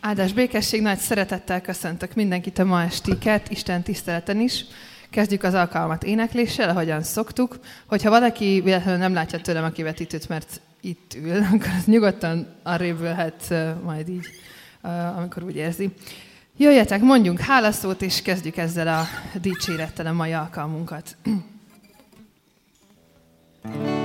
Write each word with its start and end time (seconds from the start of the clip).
Áldás 0.00 0.32
békesség, 0.32 0.82
nagy 0.82 0.98
szeretettel 0.98 1.60
köszöntök 1.60 2.14
mindenkit 2.14 2.58
a 2.58 2.64
ma 2.64 2.82
estiket, 2.82 3.50
Isten 3.50 3.82
tiszteleten 3.82 4.40
is. 4.40 4.64
Kezdjük 5.10 5.42
az 5.42 5.54
alkalmat 5.54 6.04
énekléssel, 6.04 6.68
ahogyan 6.68 7.02
szoktuk. 7.02 7.58
Hogyha 7.86 8.10
valaki 8.10 8.60
véletlenül 8.64 9.00
nem 9.00 9.12
látja 9.12 9.40
tőlem 9.40 9.64
a 9.64 9.70
kivetítőt, 9.70 10.28
mert 10.28 10.60
itt 10.80 11.14
ül, 11.14 11.42
akkor 11.52 11.70
az 11.78 11.84
nyugodtan 11.84 12.46
arrébb 12.62 13.00
ülhet 13.00 13.54
majd 13.82 14.08
így, 14.08 14.26
amikor 15.16 15.42
úgy 15.42 15.56
érzi. 15.56 15.90
Jöjjetek, 16.56 17.00
mondjunk 17.00 17.40
hálaszót, 17.40 18.02
és 18.02 18.22
kezdjük 18.22 18.56
ezzel 18.56 18.88
a 18.88 19.04
dicsérettel 19.40 20.06
a 20.06 20.12
mai 20.12 20.32
alkalmunkat. 20.32 21.16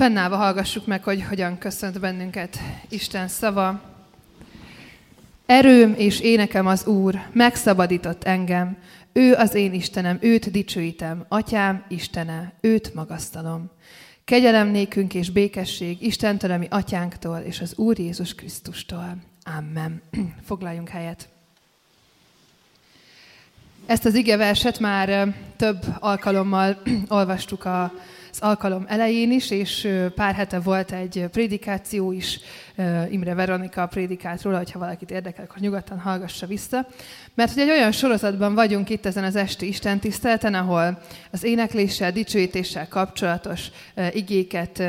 Fennállva 0.00 0.36
hallgassuk 0.36 0.86
meg, 0.86 1.04
hogy 1.04 1.22
hogyan 1.22 1.58
köszönt 1.58 2.00
bennünket 2.00 2.58
Isten 2.88 3.28
szava. 3.28 3.80
Erőm 5.46 5.94
és 5.96 6.20
énekem 6.20 6.66
az 6.66 6.86
Úr, 6.86 7.20
megszabadított 7.32 8.24
engem. 8.24 8.76
Ő 9.12 9.34
az 9.34 9.54
én 9.54 9.72
Istenem, 9.72 10.18
őt 10.20 10.50
dicsőítem. 10.50 11.24
Atyám, 11.28 11.84
Istene, 11.88 12.52
őt 12.60 12.94
magasztalom. 12.94 13.70
Kegyelem 14.24 14.68
nékünk 14.68 15.14
és 15.14 15.30
békesség 15.30 16.02
Istentől, 16.02 16.50
ami 16.50 16.66
atyánktól 16.70 17.38
és 17.38 17.60
az 17.60 17.74
Úr 17.76 17.98
Jézus 17.98 18.34
Krisztustól. 18.34 19.16
Amen. 19.58 20.02
Foglaljunk 20.48 20.88
helyet. 20.88 21.28
Ezt 23.86 24.04
az 24.04 24.14
igeverset 24.14 24.78
már 24.78 25.34
több 25.56 25.84
alkalommal 25.98 26.82
olvastuk 27.08 27.64
a 27.64 27.92
alkalom 28.40 28.84
elején 28.88 29.32
is, 29.32 29.50
és 29.50 29.88
pár 30.14 30.34
hete 30.34 30.60
volt 30.60 30.92
egy 30.92 31.24
prédikáció 31.32 32.12
is, 32.12 32.40
Imre 33.10 33.34
Veronika 33.34 33.86
prédikált 33.86 34.42
róla, 34.42 34.56
hogyha 34.56 34.78
valakit 34.78 35.10
érdekel, 35.10 35.44
akkor 35.44 35.58
nyugodtan 35.60 35.98
hallgassa 35.98 36.46
vissza. 36.46 36.86
Mert 37.34 37.52
hogy 37.52 37.62
egy 37.62 37.70
olyan 37.70 37.92
sorozatban 37.92 38.54
vagyunk 38.54 38.90
itt 38.90 39.06
ezen 39.06 39.24
az 39.24 39.36
esti 39.36 39.66
Isten 39.66 39.98
tiszteleten, 39.98 40.54
ahol 40.54 41.02
az 41.30 41.44
énekléssel, 41.44 42.12
dicsőítéssel 42.12 42.88
kapcsolatos 42.88 43.66
igéket 44.12 44.82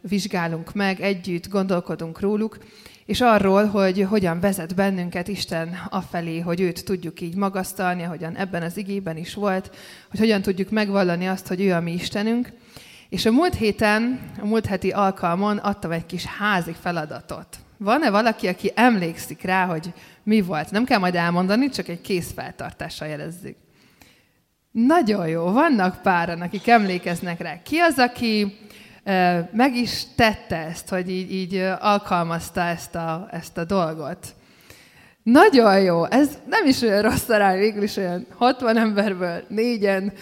vizsgálunk 0.00 0.74
meg, 0.74 1.00
együtt 1.00 1.48
gondolkodunk 1.48 2.20
róluk, 2.20 2.58
és 3.06 3.20
arról, 3.20 3.64
hogy 3.64 4.06
hogyan 4.08 4.40
vezet 4.40 4.74
bennünket 4.74 5.28
Isten 5.28 5.78
afelé, 5.88 6.40
hogy 6.40 6.60
őt 6.60 6.84
tudjuk 6.84 7.20
így 7.20 7.34
magasztalni, 7.34 8.02
ahogyan 8.02 8.36
ebben 8.36 8.62
az 8.62 8.76
igében 8.76 9.16
is 9.16 9.34
volt, 9.34 9.70
hogy 10.10 10.18
hogyan 10.18 10.42
tudjuk 10.42 10.70
megvallani 10.70 11.28
azt, 11.28 11.46
hogy 11.46 11.60
ő 11.60 11.72
a 11.72 11.80
mi 11.80 11.92
Istenünk. 11.92 12.52
És 13.08 13.26
a 13.26 13.32
múlt 13.32 13.54
héten, 13.54 14.20
a 14.40 14.46
múlt 14.46 14.66
heti 14.66 14.90
alkalmon 14.90 15.56
adtam 15.56 15.90
egy 15.90 16.06
kis 16.06 16.24
házi 16.24 16.74
feladatot. 16.80 17.46
Van-e 17.78 18.10
valaki, 18.10 18.48
aki 18.48 18.72
emlékszik 18.74 19.42
rá, 19.42 19.64
hogy 19.64 19.92
mi 20.22 20.40
volt? 20.40 20.70
Nem 20.70 20.84
kell 20.84 20.98
majd 20.98 21.14
elmondani, 21.14 21.68
csak 21.68 21.88
egy 21.88 22.00
készfeltartással 22.00 23.08
jelezzük. 23.08 23.56
Nagyon 24.70 25.28
jó, 25.28 25.44
vannak 25.44 26.02
páran, 26.02 26.40
akik 26.40 26.68
emlékeznek 26.68 27.40
rá. 27.40 27.62
Ki 27.62 27.78
az, 27.78 27.98
aki 27.98 28.58
meg 29.52 29.76
is 29.76 30.02
tette 30.14 30.56
ezt, 30.56 30.88
hogy 30.88 31.10
így, 31.10 31.32
így 31.32 31.56
alkalmazta 31.80 32.60
ezt 32.60 32.94
a, 32.94 33.28
ezt 33.30 33.58
a 33.58 33.64
dolgot? 33.64 34.34
Nagyon 35.22 35.80
jó, 35.80 36.04
ez 36.04 36.38
nem 36.48 36.66
is 36.66 36.82
olyan 36.82 37.02
rossz 37.02 37.28
arány, 37.28 37.58
végül 37.58 37.82
is 37.82 37.96
olyan 37.96 38.26
60 38.36 38.76
emberből 38.76 39.44
négyen 39.48 40.12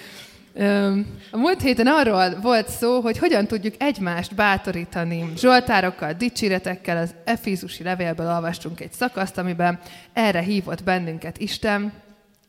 a 1.30 1.36
múlt 1.36 1.62
héten 1.62 1.86
arról 1.86 2.40
volt 2.40 2.68
szó, 2.68 3.00
hogy 3.00 3.18
hogyan 3.18 3.46
tudjuk 3.46 3.74
egymást 3.78 4.34
bátorítani. 4.34 5.32
Zsoltárokkal, 5.36 6.12
dicséretekkel, 6.12 6.96
az 6.96 7.14
Efézusi 7.24 7.82
levélből 7.82 8.26
olvastunk 8.26 8.80
egy 8.80 8.92
szakaszt, 8.92 9.38
amiben 9.38 9.78
erre 10.12 10.40
hívott 10.40 10.84
bennünket 10.84 11.38
Isten, 11.38 11.92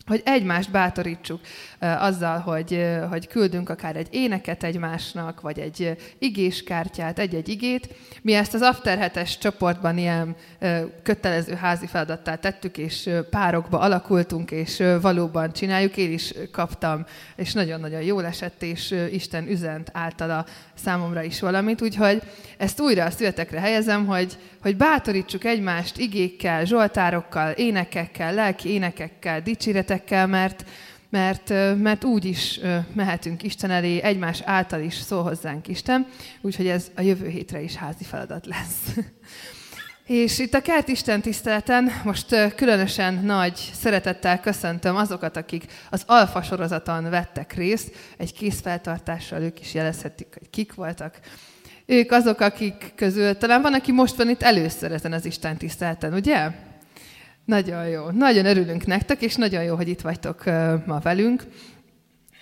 hogy 0.08 0.22
egymást 0.26 0.72
bátorítsuk 0.72 1.40
azzal, 1.80 2.40
hogy, 2.40 2.86
hogy 3.10 3.28
küldünk 3.28 3.70
akár 3.70 3.96
egy 3.96 4.08
éneket 4.12 4.64
egymásnak, 4.64 5.42
vagy 5.42 5.60
egy 5.60 5.98
igéskártyát, 6.20 7.20
egy-egy 7.20 7.50
igét. 7.50 7.96
Mi 8.22 8.34
ezt 8.34 8.54
az 8.54 8.62
After 8.62 8.98
hetes 8.98 9.38
csoportban 9.38 9.98
ilyen 9.98 10.36
kötelező 11.04 11.54
házi 11.54 11.88
feladattá 11.88 12.36
tettük, 12.36 12.78
és 12.78 13.10
párokba 13.30 13.80
alakultunk, 13.80 14.52
és 14.52 14.84
valóban 15.02 15.52
csináljuk. 15.52 15.98
Én 15.98 16.12
is 16.12 16.34
kaptam, 16.52 17.06
és 17.36 17.54
nagyon-nagyon 17.54 18.02
jól 18.02 18.26
esett, 18.26 18.64
és 18.64 18.96
Isten 19.12 19.48
üzent 19.48 19.90
általa 19.94 20.46
számomra 20.74 21.24
is 21.24 21.40
valamit. 21.40 21.82
Úgyhogy 21.82 22.22
ezt 22.58 22.82
újra 22.82 23.04
a 23.04 23.12
születekre 23.12 23.60
helyezem, 23.60 24.06
hogy, 24.06 24.38
hogy 24.62 24.78
bátorítsuk 24.78 25.44
egymást 25.44 25.98
igékkel, 25.98 26.66
zsoltárokkal, 26.66 27.52
énekekkel, 27.52 28.34
lelki 28.34 28.70
énekekkel, 28.70 29.42
dicséretekkel, 29.42 29.94
mert, 30.10 30.66
mert, 31.10 31.50
mert 31.78 32.04
úgy 32.04 32.26
is 32.26 32.60
mehetünk 32.94 33.44
Isten 33.44 33.72
elé, 33.72 34.02
egymás 34.02 34.42
által 34.42 34.82
is 34.82 34.94
szól 34.94 35.24
hozzánk 35.24 35.68
Isten, 35.68 36.08
úgyhogy 36.42 36.68
ez 36.68 36.92
a 36.96 37.02
jövő 37.02 37.28
hétre 37.28 37.62
is 37.62 37.76
házi 37.76 38.04
feladat 38.04 38.46
lesz. 38.46 38.96
És 40.06 40.40
itt 40.40 40.54
a 40.54 40.62
Kert 40.62 40.88
Isten 40.88 41.22
tiszteleten 41.22 41.92
most 42.04 42.54
különösen 42.56 43.14
nagy 43.14 43.56
szeretettel 43.74 44.40
köszöntöm 44.40 44.96
azokat, 44.96 45.38
akik 45.38 45.64
az 45.90 46.04
Alfa 46.06 46.42
sorozaton 46.42 47.10
vettek 47.10 47.54
részt. 47.54 47.96
Egy 48.18 48.34
készfeltartással 48.34 49.42
ők 49.42 49.60
is 49.60 49.74
jelezhetik, 49.74 50.28
hogy 50.40 50.50
kik 50.50 50.74
voltak. 50.74 51.20
Ők 51.86 52.12
azok, 52.12 52.40
akik 52.40 52.94
közül 52.96 53.38
talán 53.38 53.62
van, 53.62 53.74
aki 53.74 53.92
most 53.92 54.16
van 54.16 54.30
itt 54.30 54.42
először 54.42 54.92
ezen 54.92 55.14
az 55.14 55.26
Isten 55.26 55.58
tisztelten, 55.58 56.14
ugye? 56.14 56.52
Nagyon 57.46 57.88
jó. 57.88 58.10
Nagyon 58.10 58.46
örülünk 58.46 58.86
nektek, 58.86 59.22
és 59.22 59.36
nagyon 59.36 59.64
jó, 59.64 59.76
hogy 59.76 59.88
itt 59.88 60.02
vagytok 60.02 60.44
ma 60.86 61.00
velünk. 61.00 61.44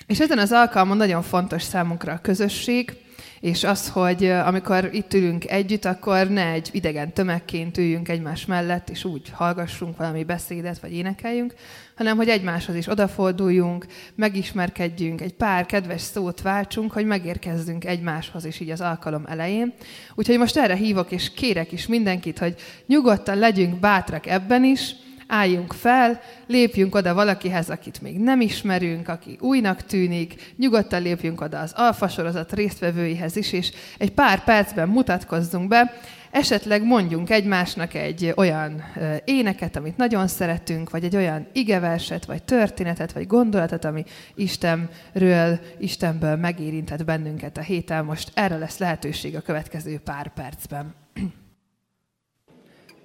És 0.07 0.19
ezen 0.19 0.37
az 0.37 0.51
alkalmon 0.51 0.97
nagyon 0.97 1.21
fontos 1.21 1.63
számunkra 1.63 2.13
a 2.13 2.21
közösség, 2.21 3.02
és 3.43 3.63
az, 3.63 3.89
hogy 3.89 4.25
amikor 4.25 4.89
itt 4.91 5.13
ülünk 5.13 5.49
együtt, 5.49 5.85
akkor 5.85 6.27
ne 6.27 6.51
egy 6.51 6.69
idegen 6.71 7.13
tömegként 7.13 7.77
üljünk 7.77 8.09
egymás 8.09 8.45
mellett, 8.45 8.89
és 8.89 9.03
úgy 9.03 9.29
hallgassunk 9.29 9.97
valami 9.97 10.23
beszédet, 10.23 10.79
vagy 10.79 10.93
énekeljünk, 10.93 11.53
hanem 11.95 12.17
hogy 12.17 12.29
egymáshoz 12.29 12.75
is 12.75 12.87
odaforduljunk, 12.87 13.85
megismerkedjünk, 14.15 15.21
egy 15.21 15.33
pár 15.33 15.65
kedves 15.65 16.01
szót 16.01 16.41
váltsunk, 16.41 16.91
hogy 16.91 17.05
megérkezzünk 17.05 17.85
egymáshoz 17.85 18.45
is 18.45 18.59
így 18.59 18.69
az 18.69 18.81
alkalom 18.81 19.25
elején. 19.27 19.73
Úgyhogy 20.15 20.37
most 20.37 20.57
erre 20.57 20.75
hívok, 20.75 21.11
és 21.11 21.33
kérek 21.33 21.71
is 21.71 21.87
mindenkit, 21.87 22.39
hogy 22.39 22.55
nyugodtan 22.85 23.37
legyünk 23.37 23.79
bátrak 23.79 24.25
ebben 24.25 24.63
is, 24.63 24.95
álljunk 25.33 25.73
fel, 25.73 26.21
lépjünk 26.47 26.95
oda 26.95 27.13
valakihez, 27.13 27.69
akit 27.69 28.01
még 28.01 28.19
nem 28.19 28.41
ismerünk, 28.41 29.07
aki 29.07 29.37
újnak 29.39 29.85
tűnik, 29.85 30.53
nyugodtan 30.57 31.01
lépjünk 31.01 31.41
oda 31.41 31.59
az 31.59 31.73
alfasorozat 31.75 32.53
résztvevőihez 32.53 33.35
is, 33.35 33.51
és 33.51 33.71
egy 33.97 34.11
pár 34.11 34.43
percben 34.43 34.87
mutatkozzunk 34.87 35.67
be, 35.67 35.93
esetleg 36.31 36.83
mondjunk 36.83 37.29
egymásnak 37.29 37.93
egy 37.93 38.33
olyan 38.35 38.83
éneket, 39.25 39.75
amit 39.75 39.97
nagyon 39.97 40.27
szeretünk, 40.27 40.89
vagy 40.89 41.03
egy 41.03 41.15
olyan 41.15 41.47
igeverset, 41.51 42.25
vagy 42.25 42.43
történetet, 42.43 43.11
vagy 43.11 43.27
gondolatot, 43.27 43.85
ami 43.85 44.03
Istenről, 44.35 45.59
Istenből 45.79 46.35
megérintett 46.35 47.05
bennünket 47.05 47.57
a 47.57 47.61
héten. 47.61 48.05
Most 48.05 48.31
erre 48.33 48.57
lesz 48.57 48.77
lehetőség 48.77 49.35
a 49.35 49.41
következő 49.41 49.99
pár 49.99 50.33
percben. 50.33 51.02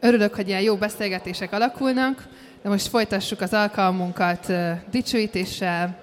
Örülök, 0.00 0.34
hogy 0.34 0.48
ilyen 0.48 0.60
jó 0.60 0.76
beszélgetések 0.76 1.52
alakulnak, 1.52 2.28
de 2.62 2.68
most 2.68 2.86
folytassuk 2.86 3.40
az 3.40 3.52
alkalmunkat 3.52 4.52
dicsőítéssel, 4.90 5.98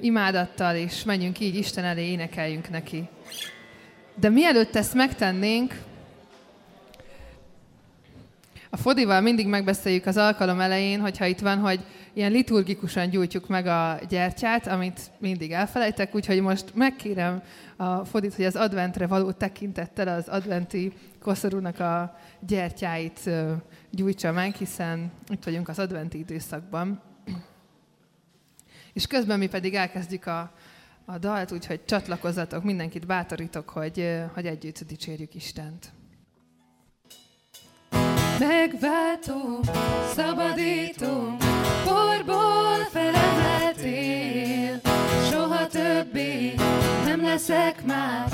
imádattal, 0.00 0.74
és 0.76 1.04
menjünk 1.04 1.40
így 1.40 1.54
Isten 1.54 1.84
elé, 1.84 2.10
énekeljünk 2.10 2.70
neki. 2.70 3.08
De 4.14 4.28
mielőtt 4.28 4.76
ezt 4.76 4.94
megtennénk, 4.94 5.74
a 8.70 8.76
Fodival 8.76 9.20
mindig 9.20 9.46
megbeszéljük 9.46 10.06
az 10.06 10.16
alkalom 10.16 10.60
elején, 10.60 11.00
hogyha 11.00 11.26
itt 11.26 11.38
van, 11.38 11.58
hogy 11.58 11.80
ilyen 12.12 12.32
liturgikusan 12.32 13.10
gyújtjuk 13.10 13.48
meg 13.48 13.66
a 13.66 13.98
gyertyát, 14.08 14.66
amit 14.66 15.00
mindig 15.18 15.52
elfelejtek, 15.52 16.14
úgyhogy 16.14 16.40
most 16.40 16.64
megkérem 16.74 17.42
a 17.76 18.04
Fodit, 18.04 18.34
hogy 18.34 18.44
az 18.44 18.56
adventre 18.56 19.06
való 19.06 19.30
tekintettel 19.30 20.08
az 20.08 20.28
adventi 20.28 20.92
koszorúnak 21.20 21.80
a 21.80 22.18
gyertyáit 22.40 23.30
gyújtsa 23.90 24.32
meg, 24.32 24.54
hiszen 24.54 25.12
itt 25.28 25.44
vagyunk 25.44 25.68
az 25.68 25.78
adventi 25.78 26.18
időszakban. 26.18 27.02
És 28.92 29.06
közben 29.06 29.38
mi 29.38 29.46
pedig 29.46 29.74
elkezdjük 29.74 30.26
a, 30.26 30.52
a 31.04 31.18
dalt, 31.18 31.52
úgyhogy 31.52 31.84
csatlakozzatok, 31.84 32.64
mindenkit 32.64 33.06
bátorítok, 33.06 33.70
hogy, 33.70 34.20
hogy 34.34 34.46
együtt 34.46 34.84
dicsérjük 34.84 35.34
Istent. 35.34 35.92
Megváltó, 38.38 39.60
szabadító, 40.14 41.36
porból 41.84 42.84
felemeltél, 42.90 44.80
soha 44.80 44.87
többé 45.68 46.54
nem 47.04 47.22
leszek 47.22 47.84
már 47.84 48.26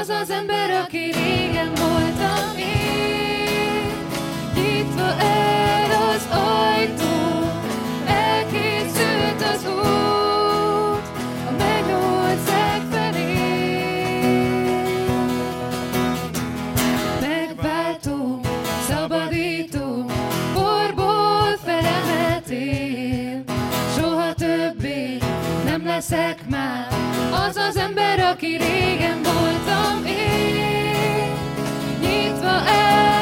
az 0.00 0.08
az 0.08 0.30
ember, 0.30 0.70
aki 0.70 0.98
régen 0.98 1.72
voltam 1.74 2.56
én. 2.56 3.92
Nyitva 4.54 5.20
el 5.20 5.90
az 5.90 6.28
ajtó, 6.30 7.48
elkészült 8.06 9.42
az 9.54 9.66
út, 9.66 11.06
a 11.48 11.50
mennyország 11.58 12.82
felé. 12.90 13.34
Megváltó, 17.20 18.40
szabadító, 18.88 20.04
borból 20.54 21.58
felemeltél, 21.64 23.42
soha 23.96 24.34
többé 24.34 25.18
nem 25.64 25.84
leszek 25.84 26.48
már 26.48 26.49
az 27.50 27.56
az 27.56 27.76
ember, 27.76 28.20
aki 28.20 28.46
régen 28.46 29.22
voltam 29.22 30.04
én. 30.06 31.32
Nyitva 32.00 32.66
el 32.66 33.19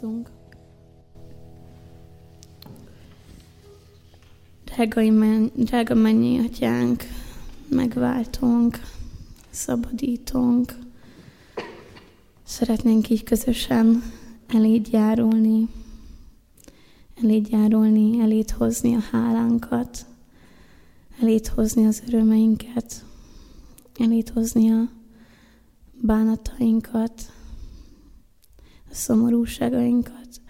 Imádkozzunk. 0.00 0.30
Drága, 4.64 5.00
imen, 5.00 5.50
drága 5.54 5.94
mennyi 5.94 6.38
atyánk, 6.38 7.04
megváltónk, 7.68 8.80
szabadítónk, 9.50 10.76
Szeretnénk 12.44 13.08
így 13.08 13.22
közösen 13.22 14.02
eléd 14.46 14.88
járulni, 14.90 15.68
eléd 17.22 17.48
járulni, 17.48 18.20
eléd 18.20 18.50
hozni 18.50 18.94
a 18.94 19.00
hálánkat, 19.10 20.06
eléd 21.20 21.46
hozni 21.46 21.86
az 21.86 22.02
örömeinket, 22.06 23.04
eléd 23.98 24.28
hozni 24.28 24.70
a 24.70 24.88
bánatainkat, 26.00 27.32
a 28.90 28.94
szomorúságainkat, 28.94 30.40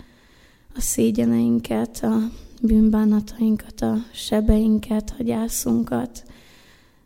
a 0.75 0.81
szégyeneinket, 0.81 2.03
a 2.03 2.31
bűnbánatainkat, 2.63 3.81
a 3.81 3.97
sebeinket, 4.13 5.15
a 5.19 5.23
gyászunkat. 5.23 6.23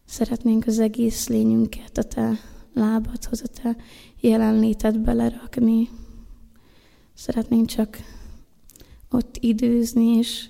Szeretnénk 0.04 0.66
az 0.66 0.78
egész 0.78 1.28
lényünket 1.28 1.98
a 1.98 2.02
Te 2.02 2.38
lábadhoz, 2.74 3.42
a 3.44 3.60
Te 3.62 3.76
jelenlétet 4.20 5.00
belerakni. 5.00 5.88
Szeretnénk 7.14 7.66
csak 7.66 7.98
ott 9.10 9.36
időzni, 9.40 10.16
és, 10.16 10.48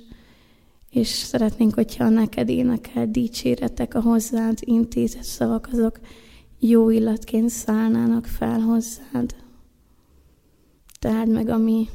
és 0.90 1.08
szeretnénk, 1.08 1.74
hogyha 1.74 2.08
neked 2.08 2.48
énekel 2.48 3.06
dicséretek, 3.06 3.94
a 3.94 4.00
hozzád 4.00 4.58
intézett 4.60 5.22
szavak, 5.22 5.68
azok 5.72 6.00
jó 6.58 6.90
illatként 6.90 7.48
szállnának 7.48 8.26
fel 8.26 8.60
hozzád. 8.60 9.41
Tehát 11.02 11.26
meg 11.26 11.48
a 11.48 11.56
mi 11.56 11.88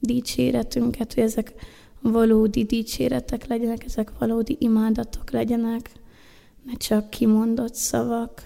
dicséretünket, 0.00 1.14
hogy 1.14 1.22
ezek 1.22 1.54
valódi 2.00 2.64
dicséretek 2.64 3.46
legyenek, 3.46 3.84
ezek 3.84 4.18
valódi 4.18 4.56
imádatok 4.60 5.30
legyenek, 5.30 5.90
ne 6.62 6.72
csak 6.72 7.10
kimondott 7.10 7.74
szavak, 7.74 8.42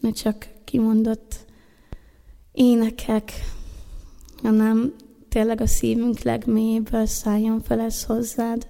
ne 0.00 0.10
csak 0.10 0.48
kimondott 0.64 1.34
énekek, 2.52 3.32
hanem 4.42 4.94
tényleg 5.28 5.60
a 5.60 5.66
szívünk 5.66 6.18
legmélyéből 6.18 7.06
szálljon 7.06 7.60
fel 7.62 7.80
ez 7.80 8.04
hozzád. 8.04 8.68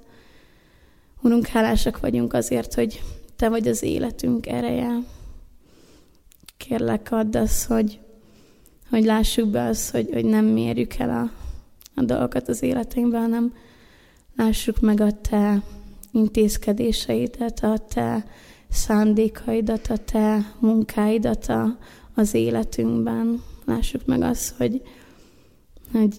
Urunk, 1.22 1.46
hálásak 1.46 2.00
vagyunk 2.00 2.32
azért, 2.32 2.74
hogy 2.74 3.02
Te 3.36 3.48
vagy 3.48 3.68
az 3.68 3.82
életünk 3.82 4.46
ereje. 4.46 4.98
Kérlek, 6.56 7.12
add 7.12 7.36
azt, 7.36 7.66
hogy, 7.66 8.00
hogy 8.90 9.04
lássuk 9.04 9.48
be 9.48 9.64
azt, 9.64 9.90
hogy, 9.90 10.08
hogy 10.12 10.24
nem 10.24 10.44
mérjük 10.44 10.94
el 10.94 11.10
a, 11.10 11.30
a 12.00 12.04
dolgokat 12.04 12.48
az 12.48 12.62
életünkben, 12.62 13.20
hanem 13.20 13.52
lássuk 14.36 14.80
meg 14.80 15.00
a 15.00 15.20
Te 15.20 15.62
intézkedéseidet, 16.12 17.64
a 17.64 17.78
Te 17.78 18.24
szándékaidat, 18.68 19.86
a 19.86 19.96
Te 19.96 20.52
munkáidat 20.58 21.46
a, 21.46 21.78
az 22.14 22.34
életünkben. 22.34 23.42
Lássuk 23.64 24.06
meg 24.06 24.22
azt, 24.22 24.56
hogy, 24.56 24.82
hogy 25.92 26.18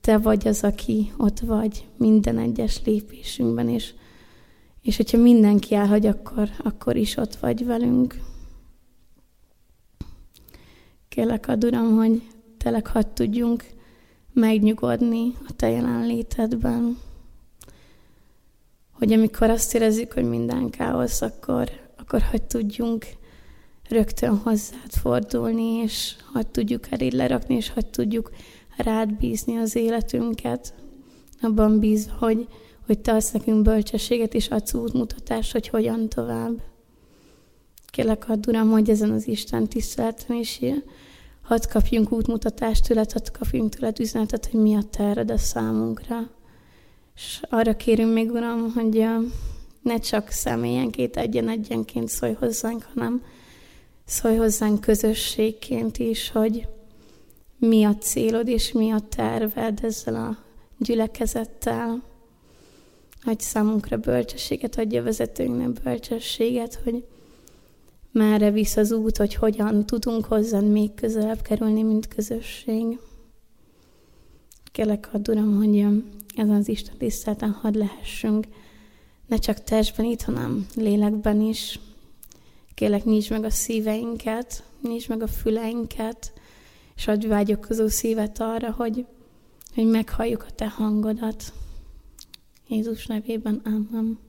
Te 0.00 0.18
vagy 0.18 0.48
az, 0.48 0.64
aki 0.64 1.12
ott 1.16 1.40
vagy 1.40 1.86
minden 1.96 2.38
egyes 2.38 2.80
lépésünkben, 2.84 3.68
és, 3.68 3.94
és 4.82 4.96
hogyha 4.96 5.18
mindenki 5.18 5.74
elhagy, 5.74 6.06
akkor, 6.06 6.48
akkor 6.58 6.96
is 6.96 7.16
ott 7.16 7.34
vagy 7.34 7.64
velünk. 7.64 8.20
Kérlek, 11.16 11.48
ad 11.48 11.64
Uram, 11.64 11.96
hogy 11.96 12.22
tényleg 12.58 12.86
hadd 12.86 13.04
tudjunk 13.14 13.64
megnyugodni 14.32 15.34
a 15.48 15.52
Te 15.56 15.68
jelenlétedben. 15.68 16.98
Hogy 18.92 19.12
amikor 19.12 19.50
azt 19.50 19.74
érezzük, 19.74 20.12
hogy 20.12 20.24
minden 20.24 20.70
káosz, 20.70 21.22
akkor, 21.22 21.70
akkor 21.98 22.22
hogy 22.30 22.42
tudjunk 22.42 23.06
rögtön 23.88 24.36
hozzád 24.36 24.90
fordulni, 24.90 25.72
és 25.82 26.16
hogy 26.32 26.46
tudjuk 26.46 26.90
eléd 26.90 27.12
lerakni, 27.12 27.54
és 27.54 27.70
hogy 27.70 27.86
tudjuk 27.86 28.30
rád 28.76 29.12
bízni 29.12 29.56
az 29.56 29.76
életünket. 29.76 30.74
Abban 31.40 31.78
bízva, 31.78 32.14
hogy, 32.18 32.48
hogy 32.86 32.98
te 32.98 33.12
adsz 33.12 33.30
nekünk 33.30 33.62
bölcsességet, 33.62 34.34
és 34.34 34.48
adsz 34.48 34.74
útmutatást, 34.74 35.52
hogy 35.52 35.68
hogyan 35.68 36.08
tovább. 36.08 36.62
Kérlek, 37.96 38.26
Uram, 38.46 38.70
hogy 38.70 38.90
ezen 38.90 39.10
az 39.10 39.28
Isten 39.28 39.68
tiszteleten 39.68 40.36
is 40.36 40.60
hadd 41.42 41.68
kapjunk 41.68 42.12
útmutatást 42.12 42.86
tőled, 42.86 43.12
hadd 43.12 43.32
kapjunk 43.38 43.74
tőled 43.74 44.00
üzenetet, 44.00 44.46
hogy 44.50 44.60
mi 44.60 44.74
a 44.74 44.82
terved 44.90 45.30
a 45.30 45.38
számunkra. 45.38 46.30
És 47.14 47.40
arra 47.48 47.76
kérünk 47.76 48.12
még, 48.12 48.30
Uram, 48.30 48.72
hogy 48.72 49.06
ne 49.82 49.98
csak 49.98 50.30
személyenként, 50.30 51.16
egyen-egyenként 51.16 52.08
szólj 52.08 52.32
hozzánk, 52.32 52.86
hanem 52.94 53.22
szólj 54.04 54.36
hozzánk 54.36 54.80
közösségként 54.80 55.98
is, 55.98 56.30
hogy 56.30 56.68
mi 57.58 57.84
a 57.84 57.96
célod 57.96 58.48
és 58.48 58.72
mi 58.72 58.90
a 58.90 59.00
terved 59.08 59.78
ezzel 59.82 60.14
a 60.14 60.38
gyülekezettel. 60.78 62.02
Hogy 63.22 63.40
számunkra 63.40 63.96
bölcsességet 63.96 64.78
adja 64.78 65.02
vezetőnknek 65.02 65.82
bölcsességet, 65.82 66.80
hogy 66.84 67.04
merre 68.16 68.50
visz 68.50 68.76
az 68.76 68.92
út, 68.92 69.16
hogy 69.16 69.34
hogyan 69.34 69.86
tudunk 69.86 70.24
hozzá 70.24 70.60
még 70.60 70.94
közelebb 70.94 71.42
kerülni, 71.42 71.82
mint 71.82 72.08
közösség. 72.08 72.98
Kérlek, 74.72 75.08
add 75.12 75.30
Uram, 75.30 75.56
hogy 75.56 75.78
ezen 76.36 76.54
az 76.54 76.68
Isten 76.68 76.96
tisztelten 76.98 77.50
hadd 77.50 77.78
lehessünk, 77.78 78.46
ne 79.26 79.36
csak 79.36 79.64
testben 79.64 80.06
itt, 80.06 80.22
hanem 80.22 80.66
lélekben 80.74 81.40
is. 81.40 81.80
Kérlek, 82.74 83.04
nyisd 83.04 83.30
meg 83.30 83.44
a 83.44 83.50
szíveinket, 83.50 84.62
nyisd 84.82 85.08
meg 85.08 85.22
a 85.22 85.26
füleinket, 85.26 86.32
és 86.96 87.08
adj 87.08 87.26
vágyakozó 87.26 87.88
szívet 87.88 88.40
arra, 88.40 88.72
hogy, 88.72 89.06
hogy 89.74 89.86
meghalljuk 89.86 90.44
a 90.48 90.52
Te 90.54 90.68
hangodat. 90.68 91.52
Jézus 92.68 93.06
nevében, 93.06 93.60
Amen. 93.64 94.25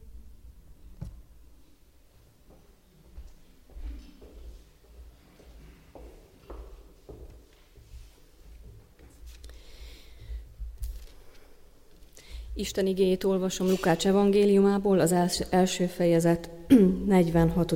Isten 12.59 12.87
igéjét 12.87 13.23
olvasom 13.23 13.67
Lukács 13.67 14.07
evangéliumából, 14.07 14.99
az 14.99 15.15
első 15.49 15.85
fejezet 15.85 16.49
46. 17.07 17.75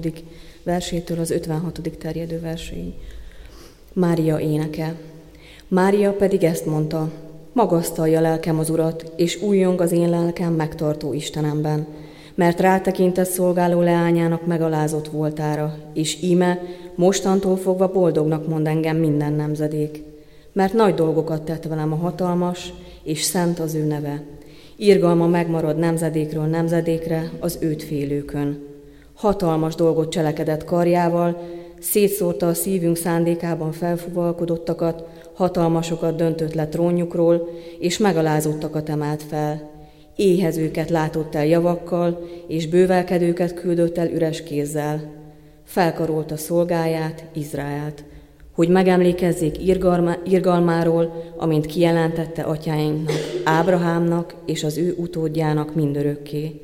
versétől 0.64 1.20
az 1.20 1.32
56. 1.32 1.82
terjedő 2.00 2.40
verséig. 2.40 2.94
Mária 3.94 4.40
éneke. 4.40 4.96
Mária 5.68 6.14
pedig 6.14 6.44
ezt 6.44 6.66
mondta, 6.66 7.12
magasztalja 7.54 8.22
lelkem 8.22 8.60
az 8.60 8.70
Urat, 8.70 9.12
és 9.16 9.42
újjong 9.42 9.82
az 9.82 9.92
én 9.92 10.10
lelkem 10.10 10.54
megtartó 10.54 11.14
Istenemben, 11.14 11.88
mert 12.36 12.60
rátekintett 12.60 13.30
szolgáló 13.30 13.82
leányának 13.82 14.46
megalázott 14.46 15.08
voltára, 15.08 15.78
és 15.94 16.22
íme, 16.22 16.60
mostantól 16.96 17.58
fogva 17.58 17.92
boldognak 17.92 18.48
mond 18.48 18.68
engem 18.68 18.98
minden 18.98 19.34
nemzedék, 19.34 20.04
mert 20.54 20.74
nagy 20.74 20.94
dolgokat 20.94 21.42
tett 21.42 21.64
velem 21.64 21.94
a 21.94 21.96
hatalmas, 21.96 22.74
és 23.04 23.22
szent 23.22 23.60
az 23.60 23.74
ő 23.74 23.84
neve, 23.84 24.24
Irgalma 24.84 25.28
megmarad 25.28 25.78
nemzedékről 25.78 26.46
nemzedékre 26.46 27.32
az 27.40 27.58
őt 27.62 27.84
félőkön. 27.84 28.68
Hatalmas 29.14 29.76
dolgot 29.76 30.12
cselekedett 30.12 30.64
karjával, 30.64 31.42
szétszórta 31.80 32.48
a 32.48 32.54
szívünk 32.54 32.96
szándékában 32.96 33.72
felfuvalkodottakat, 33.72 35.04
hatalmasokat 35.34 36.16
döntött 36.16 36.54
le 36.54 36.68
trónjukról, 36.68 37.50
és 37.80 37.98
megalázottakat 37.98 38.90
emelt 38.90 39.24
fel. 39.24 39.70
Éhezőket 40.16 40.90
látott 40.90 41.36
el 41.36 41.46
javakkal, 41.46 42.28
és 42.48 42.68
bővelkedőket 42.68 43.54
küldött 43.54 43.98
el 43.98 44.10
üres 44.10 44.44
kézzel. 44.44 45.12
Felkarolta 45.64 46.38
szolgáját, 46.38 47.26
Izraelt, 47.34 48.04
hogy 48.52 48.70
megemlékezzék 48.70 49.68
irgalma, 49.68 50.16
irgalmáról, 50.26 51.34
amint 51.38 51.66
kijelentette 51.66 52.44
atyáinknak, 52.44 53.16
Ábrahámnak 53.44 54.36
és 54.46 54.64
az 54.64 54.78
ő 54.78 54.94
utódjának 54.98 55.76
mindörökké. 55.76 56.62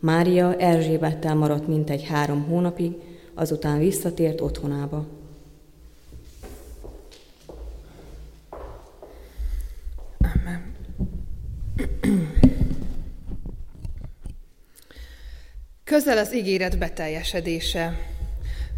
Mária 0.00 0.56
Erzsébettel 0.56 1.34
maradt 1.34 1.66
mintegy 1.66 2.04
három 2.04 2.42
hónapig, 2.42 2.92
azután 3.34 3.78
visszatért 3.78 4.40
otthonába. 4.40 5.06
Amen. 10.18 10.74
Közel 15.84 16.18
az 16.18 16.34
ígéret 16.34 16.78
beteljesedése. 16.78 18.15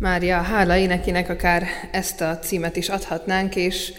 Mária 0.01 0.41
hála 0.41 0.77
énekének 0.77 1.29
akár 1.29 1.67
ezt 1.91 2.21
a 2.21 2.39
címet 2.39 2.77
is 2.77 2.89
adhatnánk, 2.89 3.57
és 3.57 3.93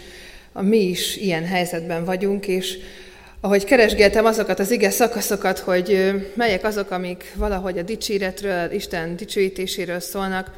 a 0.52 0.62
mi 0.62 0.76
is 0.76 1.16
ilyen 1.16 1.46
helyzetben 1.46 2.04
vagyunk, 2.04 2.46
és 2.46 2.78
ahogy 3.40 3.64
keresgéltem 3.64 4.24
azokat 4.24 4.58
az 4.58 4.70
ige 4.70 4.90
szakaszokat, 4.90 5.58
hogy 5.58 6.12
melyek 6.34 6.64
azok, 6.64 6.90
amik 6.90 7.32
valahogy 7.34 7.78
a 7.78 7.82
dicséretről, 7.82 8.70
Isten 8.72 9.16
dicsőítéséről 9.16 10.00
szólnak, 10.00 10.50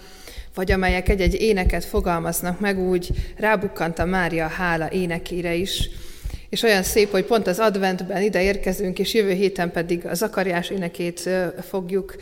vagy 0.55 0.73
amelyek 0.73 1.09
egy-egy 1.09 1.41
éneket 1.41 1.85
fogalmaznak 1.85 2.61
meg, 2.61 2.79
úgy 2.79 3.09
rábukkantam 3.37 4.09
Mária 4.09 4.47
hála 4.47 4.91
énekére 4.91 5.55
is. 5.55 5.91
És 6.53 6.63
olyan 6.63 6.83
szép, 6.83 7.11
hogy 7.11 7.25
pont 7.25 7.47
az 7.47 7.59
adventben 7.59 8.23
ide 8.23 8.43
érkezünk, 8.43 8.99
és 8.99 9.15
jövő 9.15 9.33
héten 9.33 9.71
pedig 9.71 10.07
a 10.07 10.15
zakariás 10.15 10.71
énekét 10.71 11.31
fogjuk 11.69 12.17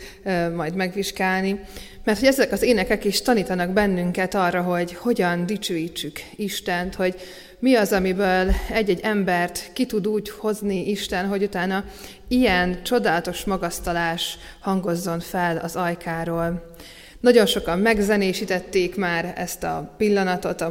majd 0.55 0.75
megvizsgálni. 0.75 1.59
Mert 2.03 2.19
hogy 2.19 2.27
ezek 2.27 2.51
az 2.51 2.61
énekek 2.61 3.03
is 3.03 3.21
tanítanak 3.21 3.69
bennünket 3.69 4.35
arra, 4.35 4.61
hogy 4.61 4.93
hogyan 4.93 5.45
dicsőítsük 5.45 6.19
Istent, 6.35 6.95
hogy 6.95 7.15
mi 7.59 7.75
az, 7.75 7.91
amiből 7.91 8.51
egy-egy 8.73 8.99
embert 9.03 9.69
ki 9.73 9.85
tud 9.85 10.07
úgy 10.07 10.29
hozni 10.29 10.89
Isten, 10.89 11.25
hogy 11.25 11.43
utána 11.43 11.83
ilyen 12.27 12.83
csodálatos 12.83 13.43
magasztalás 13.43 14.37
hangozzon 14.59 15.19
fel 15.19 15.57
az 15.57 15.75
ajkáról. 15.75 16.73
Nagyon 17.21 17.45
sokan 17.45 17.79
megzenésítették 17.79 18.95
már 18.95 19.33
ezt 19.37 19.63
a 19.63 19.93
pillanatot, 19.97 20.63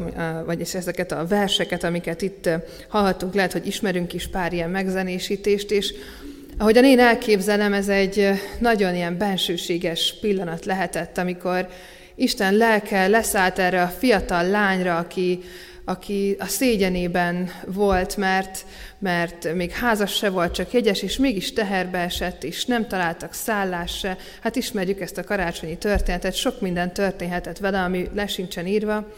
vagyis 0.47 0.75
ezeket 0.75 1.13
a 1.13 1.27
verseket, 1.27 1.85
amiket 1.85 2.23
itt 2.23 2.49
hallhattunk, 2.89 3.35
lehet, 3.35 3.53
hogy 3.53 3.67
ismerünk 3.67 4.13
is 4.13 4.29
pár 4.29 4.53
ilyen 4.53 4.71
megzenésítést, 4.71 5.71
és 5.71 5.95
ahogyan 6.59 6.85
én 6.85 6.99
elképzelem, 6.99 7.73
ez 7.73 7.89
egy 7.89 8.29
nagyon 8.59 8.95
ilyen 8.95 9.19
bensőséges 9.19 10.15
pillanat 10.21 10.65
lehetett, 10.65 11.19
amikor 11.19 11.69
Isten 12.15 12.55
lelke 12.55 13.07
leszállt 13.07 13.59
erre 13.59 13.83
a 13.83 13.95
fiatal 13.99 14.49
lányra, 14.49 14.97
aki 14.97 15.41
aki 15.85 16.37
a 16.39 16.47
szégyenében 16.47 17.51
volt, 17.67 18.17
mert, 18.17 18.65
mert 19.01 19.55
még 19.55 19.71
házas 19.71 20.13
se 20.13 20.31
volt, 20.31 20.55
csak 20.55 20.73
jegyes, 20.73 21.03
és 21.03 21.17
mégis 21.17 21.53
teherbe 21.53 21.99
esett, 21.99 22.45
és 22.45 22.65
nem 22.65 22.89
találtak 22.89 23.33
szállás 23.33 23.99
se. 23.99 24.17
Hát 24.41 24.57
ismerjük 24.57 25.01
ezt 25.01 25.19
a 25.19 25.25
karácsonyi 25.25 25.79
történetet, 25.79 26.35
sok 26.35 26.61
minden 26.61 26.93
történhetett 26.93 27.59
vele, 27.59 27.81
ami 27.81 28.09
lesincsen 28.15 28.67
írva. 28.67 29.13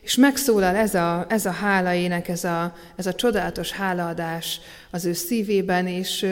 És 0.00 0.16
megszólal 0.16 0.76
ez 0.76 0.94
a, 0.94 1.26
ez 1.28 1.46
a 1.46 1.50
hálaének, 1.50 2.28
ez 2.28 2.44
a, 2.44 2.74
ez 2.96 3.06
a 3.06 3.14
csodálatos 3.14 3.70
hálaadás 3.70 4.60
az 4.90 5.04
ő 5.04 5.12
szívében, 5.12 5.86
és, 5.86 6.26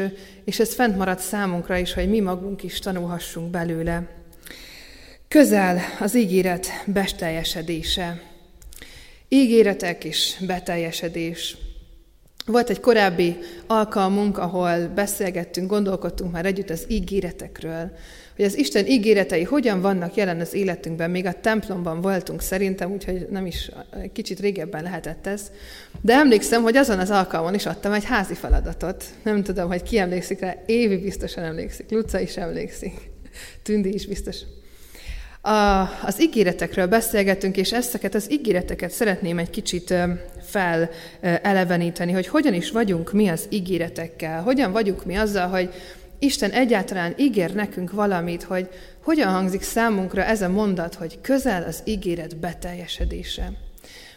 és 0.44 0.60
ez 0.60 0.74
fent 0.74 0.96
maradt 0.96 1.20
számunkra 1.20 1.76
is, 1.76 1.92
hogy 1.92 2.08
mi 2.08 2.20
magunk 2.20 2.62
is 2.62 2.78
tanulhassunk 2.78 3.50
belőle. 3.50 4.02
Közel 5.28 5.80
az 6.00 6.14
ígéret 6.14 6.66
besteljesedése 6.86 8.30
ígéretek 9.32 10.04
és 10.04 10.36
beteljesedés. 10.40 11.56
Volt 12.46 12.70
egy 12.70 12.80
korábbi 12.80 13.36
alkalmunk, 13.66 14.38
ahol 14.38 14.88
beszélgettünk, 14.88 15.70
gondolkodtunk 15.70 16.32
már 16.32 16.46
együtt 16.46 16.70
az 16.70 16.84
ígéretekről, 16.88 17.90
hogy 18.36 18.44
az 18.44 18.56
Isten 18.56 18.86
ígéretei 18.86 19.42
hogyan 19.42 19.80
vannak 19.80 20.14
jelen 20.14 20.40
az 20.40 20.54
életünkben. 20.54 21.10
Még 21.10 21.26
a 21.26 21.40
templomban 21.40 22.00
voltunk 22.00 22.40
szerintem, 22.40 22.92
úgyhogy 22.92 23.26
nem 23.30 23.46
is 23.46 23.70
kicsit 24.12 24.40
régebben 24.40 24.82
lehetett 24.82 25.26
ez. 25.26 25.50
De 26.00 26.14
emlékszem, 26.14 26.62
hogy 26.62 26.76
azon 26.76 26.98
az 26.98 27.10
alkalmon 27.10 27.54
is 27.54 27.66
adtam 27.66 27.92
egy 27.92 28.04
házi 28.04 28.34
feladatot. 28.34 29.04
Nem 29.22 29.42
tudom, 29.42 29.68
hogy 29.68 29.82
ki 29.82 29.98
emlékszik 29.98 30.40
rá, 30.40 30.54
Évi 30.66 30.96
biztosan 30.96 31.44
emlékszik, 31.44 31.90
Luca 31.90 32.20
is 32.20 32.36
emlékszik, 32.36 33.10
Tündi 33.62 33.94
is 33.94 34.06
biztos. 34.06 34.36
A, 35.44 35.80
az 36.04 36.20
ígéretekről 36.20 36.86
beszélgetünk, 36.86 37.56
és 37.56 37.72
ezeket 37.72 38.14
az 38.14 38.32
ígéreteket 38.32 38.90
szeretném 38.90 39.38
egy 39.38 39.50
kicsit 39.50 39.94
feleleveníteni, 40.42 42.12
hogy 42.12 42.26
hogyan 42.26 42.54
is 42.54 42.70
vagyunk 42.70 43.12
mi 43.12 43.28
az 43.28 43.46
ígéretekkel, 43.48 44.42
hogyan 44.42 44.72
vagyunk 44.72 45.04
mi 45.04 45.16
azzal, 45.16 45.48
hogy 45.48 45.70
Isten 46.18 46.50
egyáltalán 46.50 47.14
ígér 47.16 47.54
nekünk 47.54 47.92
valamit, 47.92 48.42
hogy 48.42 48.68
hogyan 49.02 49.32
hangzik 49.32 49.62
számunkra 49.62 50.24
ez 50.24 50.42
a 50.42 50.48
mondat, 50.48 50.94
hogy 50.94 51.18
közel 51.20 51.62
az 51.62 51.80
ígéret 51.84 52.36
beteljesedése. 52.36 53.52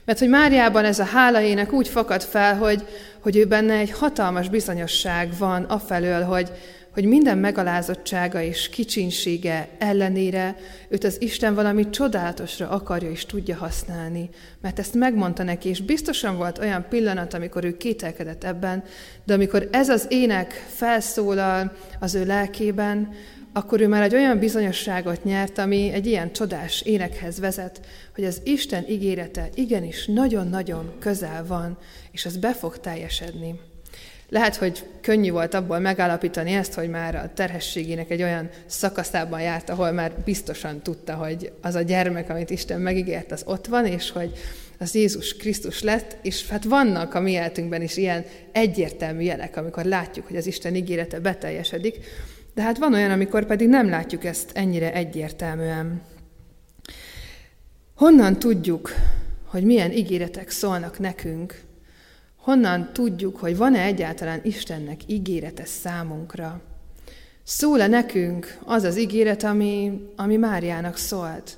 Mert 0.05 0.19
hogy 0.19 0.29
Máriában 0.29 0.85
ez 0.85 0.99
a 0.99 1.03
hálaének 1.03 1.71
úgy 1.71 1.87
fakad 1.87 2.21
fel, 2.23 2.57
hogy, 2.57 2.87
hogy 3.19 3.37
ő 3.37 3.45
benne 3.45 3.73
egy 3.73 3.91
hatalmas 3.91 4.49
bizonyosság 4.49 5.29
van 5.37 5.63
afelől, 5.63 6.23
hogy, 6.23 6.51
hogy 6.95 7.05
minden 7.05 7.37
megalázottsága 7.37 8.41
és 8.41 8.69
kicsinsége 8.69 9.67
ellenére 9.77 10.55
őt 10.89 11.03
az 11.03 11.21
Isten 11.21 11.55
valami 11.55 11.89
csodálatosra 11.89 12.69
akarja 12.69 13.09
és 13.09 13.25
tudja 13.25 13.55
használni. 13.55 14.29
Mert 14.61 14.79
ezt 14.79 14.93
megmondta 14.93 15.43
neki, 15.43 15.69
és 15.69 15.81
biztosan 15.81 16.37
volt 16.37 16.57
olyan 16.57 16.85
pillanat, 16.89 17.33
amikor 17.33 17.63
ő 17.63 17.77
kételkedett 17.77 18.43
ebben, 18.43 18.83
de 19.23 19.33
amikor 19.33 19.67
ez 19.71 19.89
az 19.89 20.05
ének 20.09 20.51
felszólal 20.67 21.75
az 21.99 22.15
ő 22.15 22.25
lelkében, 22.25 23.09
akkor 23.53 23.81
ő 23.81 23.87
már 23.87 24.03
egy 24.03 24.15
olyan 24.15 24.39
bizonyosságot 24.39 25.23
nyert, 25.23 25.57
ami 25.57 25.91
egy 25.93 26.05
ilyen 26.05 26.31
csodás 26.31 26.81
énekhez 26.81 27.39
vezet, 27.39 27.81
hogy 28.13 28.23
az 28.23 28.41
Isten 28.43 28.85
ígérete 28.87 29.49
igenis 29.53 30.05
nagyon-nagyon 30.05 30.91
közel 30.99 31.45
van, 31.45 31.77
és 32.11 32.25
az 32.25 32.37
be 32.37 32.53
fog 32.53 32.79
teljesedni. 32.79 33.59
Lehet, 34.29 34.55
hogy 34.55 34.83
könnyű 35.01 35.31
volt 35.31 35.53
abból 35.53 35.79
megállapítani 35.79 36.53
ezt, 36.53 36.73
hogy 36.73 36.89
már 36.89 37.15
a 37.15 37.31
terhességének 37.33 38.09
egy 38.09 38.23
olyan 38.23 38.49
szakaszában 38.65 39.41
járt, 39.41 39.69
ahol 39.69 39.91
már 39.91 40.11
biztosan 40.25 40.81
tudta, 40.81 41.13
hogy 41.13 41.51
az 41.61 41.75
a 41.75 41.81
gyermek, 41.81 42.29
amit 42.29 42.49
Isten 42.49 42.81
megígért, 42.81 43.31
az 43.31 43.43
ott 43.45 43.65
van, 43.65 43.85
és 43.85 44.11
hogy 44.11 44.31
az 44.79 44.95
Jézus 44.95 45.35
Krisztus 45.35 45.81
lett, 45.81 46.17
és 46.21 46.47
hát 46.47 46.63
vannak 46.63 47.13
a 47.13 47.19
mi 47.19 47.31
életünkben 47.31 47.81
is 47.81 47.97
ilyen 47.97 48.25
egyértelmű 48.51 49.21
jelek, 49.21 49.57
amikor 49.57 49.85
látjuk, 49.85 50.27
hogy 50.27 50.35
az 50.35 50.47
Isten 50.47 50.75
ígérete 50.75 51.19
beteljesedik, 51.19 51.97
de 52.53 52.61
hát 52.61 52.77
van 52.77 52.93
olyan, 52.93 53.11
amikor 53.11 53.45
pedig 53.45 53.67
nem 53.67 53.89
látjuk 53.89 54.25
ezt 54.25 54.51
ennyire 54.53 54.93
egyértelműen. 54.93 56.01
Honnan 57.95 58.39
tudjuk, 58.39 58.93
hogy 59.45 59.63
milyen 59.63 59.91
ígéretek 59.91 60.49
szólnak 60.49 60.99
nekünk, 60.99 61.64
Honnan 62.45 62.89
tudjuk, 62.93 63.37
hogy 63.37 63.57
van-e 63.57 63.81
egyáltalán 63.81 64.39
Istennek 64.43 65.01
ígérete 65.05 65.65
számunkra? 65.65 66.61
Szól-e 67.43 67.87
nekünk 67.87 68.57
az 68.65 68.83
az 68.83 68.97
ígéret, 68.97 69.43
ami, 69.43 70.01
ami 70.15 70.35
Máriának 70.35 70.97
szólt? 70.97 71.57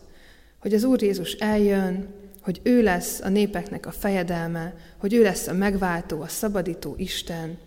Hogy 0.60 0.74
az 0.74 0.84
Úr 0.84 1.02
Jézus 1.02 1.32
eljön, 1.32 2.08
hogy 2.42 2.60
ő 2.64 2.82
lesz 2.84 3.20
a 3.22 3.30
népeknek 3.30 3.86
a 3.86 3.92
fejedelme, 3.92 4.76
hogy 4.98 5.14
ő 5.14 5.22
lesz 5.22 5.48
a 5.48 5.54
megváltó, 5.54 6.22
a 6.22 6.28
szabadító 6.28 6.96
Isten, 6.98 7.58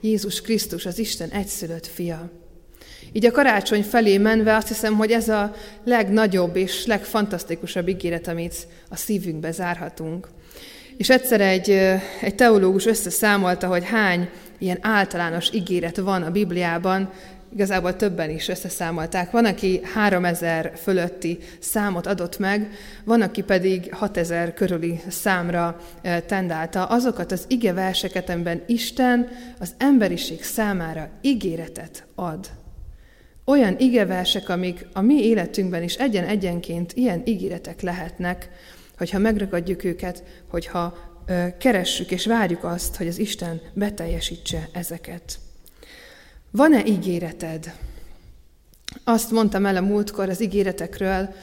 Jézus 0.00 0.40
Krisztus, 0.40 0.86
az 0.86 0.98
Isten 0.98 1.28
egyszülött 1.28 1.86
fia. 1.86 2.30
Így 3.12 3.26
a 3.26 3.30
karácsony 3.30 3.82
felé 3.82 4.18
menve 4.18 4.56
azt 4.56 4.68
hiszem, 4.68 4.94
hogy 4.94 5.10
ez 5.10 5.28
a 5.28 5.54
legnagyobb 5.84 6.56
és 6.56 6.86
legfantasztikusabb 6.86 7.88
ígéret, 7.88 8.28
amit 8.28 8.66
a 8.88 8.96
szívünkbe 8.96 9.50
zárhatunk. 9.52 10.28
És 10.98 11.10
egyszer 11.10 11.40
egy, 11.40 11.70
egy 12.20 12.34
teológus 12.34 12.86
összeszámolta, 12.86 13.66
hogy 13.66 13.84
hány 13.84 14.28
ilyen 14.58 14.78
általános 14.80 15.50
ígéret 15.52 15.96
van 15.96 16.22
a 16.22 16.30
Bibliában, 16.30 17.10
igazából 17.52 17.96
többen 17.96 18.30
is 18.30 18.48
összeszámolták. 18.48 19.30
Van, 19.30 19.44
aki 19.44 19.80
3000 19.94 20.72
fölötti 20.76 21.38
számot 21.60 22.06
adott 22.06 22.38
meg, 22.38 22.70
van, 23.04 23.22
aki 23.22 23.42
pedig 23.42 23.94
6000 23.94 24.54
körüli 24.54 25.00
számra 25.08 25.80
tendálta 26.26 26.84
azokat 26.84 27.32
az 27.32 27.46
verseket, 27.74 28.28
amiben 28.28 28.62
Isten 28.66 29.28
az 29.58 29.74
emberiség 29.76 30.42
számára 30.42 31.08
ígéretet 31.20 32.04
ad. 32.14 32.46
Olyan 33.44 33.76
igeversek, 33.78 34.48
amik 34.48 34.86
a 34.92 35.00
mi 35.00 35.24
életünkben 35.24 35.82
is 35.82 35.94
egyen-egyenként 35.94 36.92
ilyen 36.92 37.22
ígéretek 37.24 37.80
lehetnek, 37.80 38.48
hogyha 38.98 39.18
megragadjuk 39.18 39.84
őket, 39.84 40.22
hogyha 40.48 40.96
keressük 41.58 42.10
és 42.10 42.26
várjuk 42.26 42.64
azt, 42.64 42.96
hogy 42.96 43.06
az 43.06 43.18
Isten 43.18 43.60
beteljesítse 43.72 44.68
ezeket. 44.72 45.38
Van-e 46.50 46.84
ígéreted? 46.86 47.72
Azt 49.04 49.30
mondtam 49.30 49.66
el 49.66 49.76
a 49.76 49.80
múltkor 49.80 50.28
az 50.28 50.42
ígéretekről, 50.42 51.34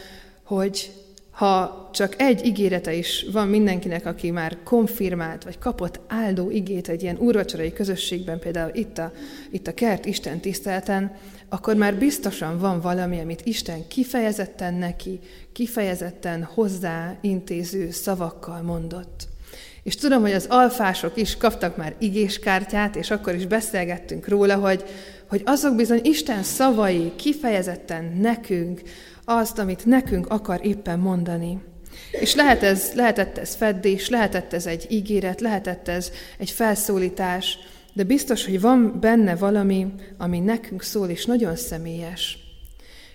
hogy 0.44 0.92
ha 1.32 1.90
csak 1.94 2.22
egy 2.22 2.46
ígérete 2.46 2.94
is 2.94 3.26
van 3.32 3.48
mindenkinek, 3.48 4.06
aki 4.06 4.32
már 4.32 4.58
konfirmált, 4.64 5.44
vagy 5.44 5.60
kapott 5.60 6.00
áldó 6.08 6.50
igét 6.50 6.90
egy 6.90 7.02
ilyen 7.02 7.18
úrvacsorai 7.18 7.74
közösségben, 7.74 8.40
például 8.40 8.72
itt 8.74 8.98
a, 8.98 9.12
itt 9.52 9.68
a 9.68 9.74
kert 9.74 10.06
Isten 10.06 10.40
tiszteleten, 10.40 11.18
akkor 11.56 11.76
már 11.76 11.96
biztosan 11.96 12.60
van 12.60 12.82
valami, 12.82 13.20
amit 13.20 13.46
Isten 13.46 13.88
kifejezetten 13.88 14.74
neki, 14.74 15.20
kifejezetten 15.54 16.44
hozzá 16.44 17.16
intéző 17.22 17.92
szavakkal 17.92 18.62
mondott. 18.62 19.28
És 19.84 19.96
tudom, 19.96 20.22
hogy 20.22 20.32
az 20.32 20.46
alfások 20.50 21.18
is 21.18 21.38
kaptak 21.38 21.78
már 21.78 21.96
igéskártyát, 21.98 22.96
és 22.96 23.12
akkor 23.12 23.36
is 23.36 23.46
beszélgettünk 23.46 24.28
róla, 24.28 24.56
hogy, 24.56 24.84
hogy 25.30 25.42
azok 25.46 25.76
bizony 25.76 26.00
Isten 26.04 26.44
szavai 26.44 27.12
kifejezetten 27.16 28.18
nekünk, 28.22 28.82
azt, 29.26 29.60
amit 29.60 29.86
nekünk 29.86 30.28
akar 30.28 30.60
éppen 30.66 31.00
mondani. 31.00 31.62
És 32.12 32.36
lehet 32.36 32.64
ez, 32.64 32.92
lehetett 32.96 33.38
ez 33.38 33.56
feddés, 33.56 34.10
lehetett 34.10 34.54
ez 34.54 34.66
egy 34.66 34.86
ígéret, 34.90 35.42
lehetett 35.42 35.88
ez 35.88 36.12
egy 36.38 36.50
felszólítás, 36.50 37.58
de 37.96 38.04
biztos, 38.04 38.46
hogy 38.46 38.62
van 38.62 38.98
benne 39.00 39.36
valami, 39.36 39.88
ami 40.18 40.40
nekünk 40.40 40.84
szól, 40.84 41.10
és 41.10 41.26
nagyon 41.26 41.56
személyes. 41.56 42.38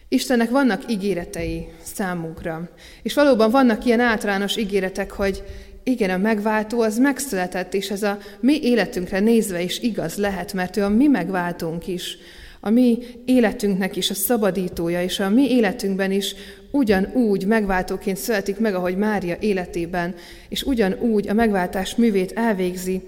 Istennek 0.08 0.50
vannak 0.50 0.90
ígéretei 0.90 1.68
számunkra. 1.82 2.70
És 3.02 3.14
valóban 3.14 3.50
vannak 3.50 3.84
ilyen 3.84 4.00
általános 4.00 4.56
ígéretek, 4.56 5.10
hogy 5.10 5.42
igen, 5.82 6.10
a 6.10 6.16
megváltó 6.16 6.80
az 6.80 6.98
megszületett, 6.98 7.74
és 7.74 7.90
ez 7.90 8.02
a 8.02 8.18
mi 8.40 8.58
életünkre 8.62 9.20
nézve 9.20 9.62
is 9.62 9.78
igaz 9.78 10.16
lehet, 10.16 10.52
mert 10.52 10.76
ő 10.76 10.82
a 10.82 10.88
mi 10.88 11.06
megváltónk 11.06 11.86
is, 11.86 12.16
a 12.60 12.70
mi 12.70 12.98
életünknek 13.24 13.96
is 13.96 14.10
a 14.10 14.14
szabadítója, 14.14 15.02
és 15.02 15.18
a 15.18 15.28
mi 15.28 15.50
életünkben 15.50 16.12
is 16.12 16.34
ugyanúgy 16.70 17.46
megváltóként 17.46 18.16
születik 18.16 18.58
meg, 18.58 18.74
ahogy 18.74 18.96
Mária 18.96 19.36
életében, 19.40 20.14
és 20.48 20.62
ugyanúgy 20.62 21.28
a 21.28 21.32
megváltás 21.32 21.94
művét 21.94 22.32
elvégzi 22.32 23.02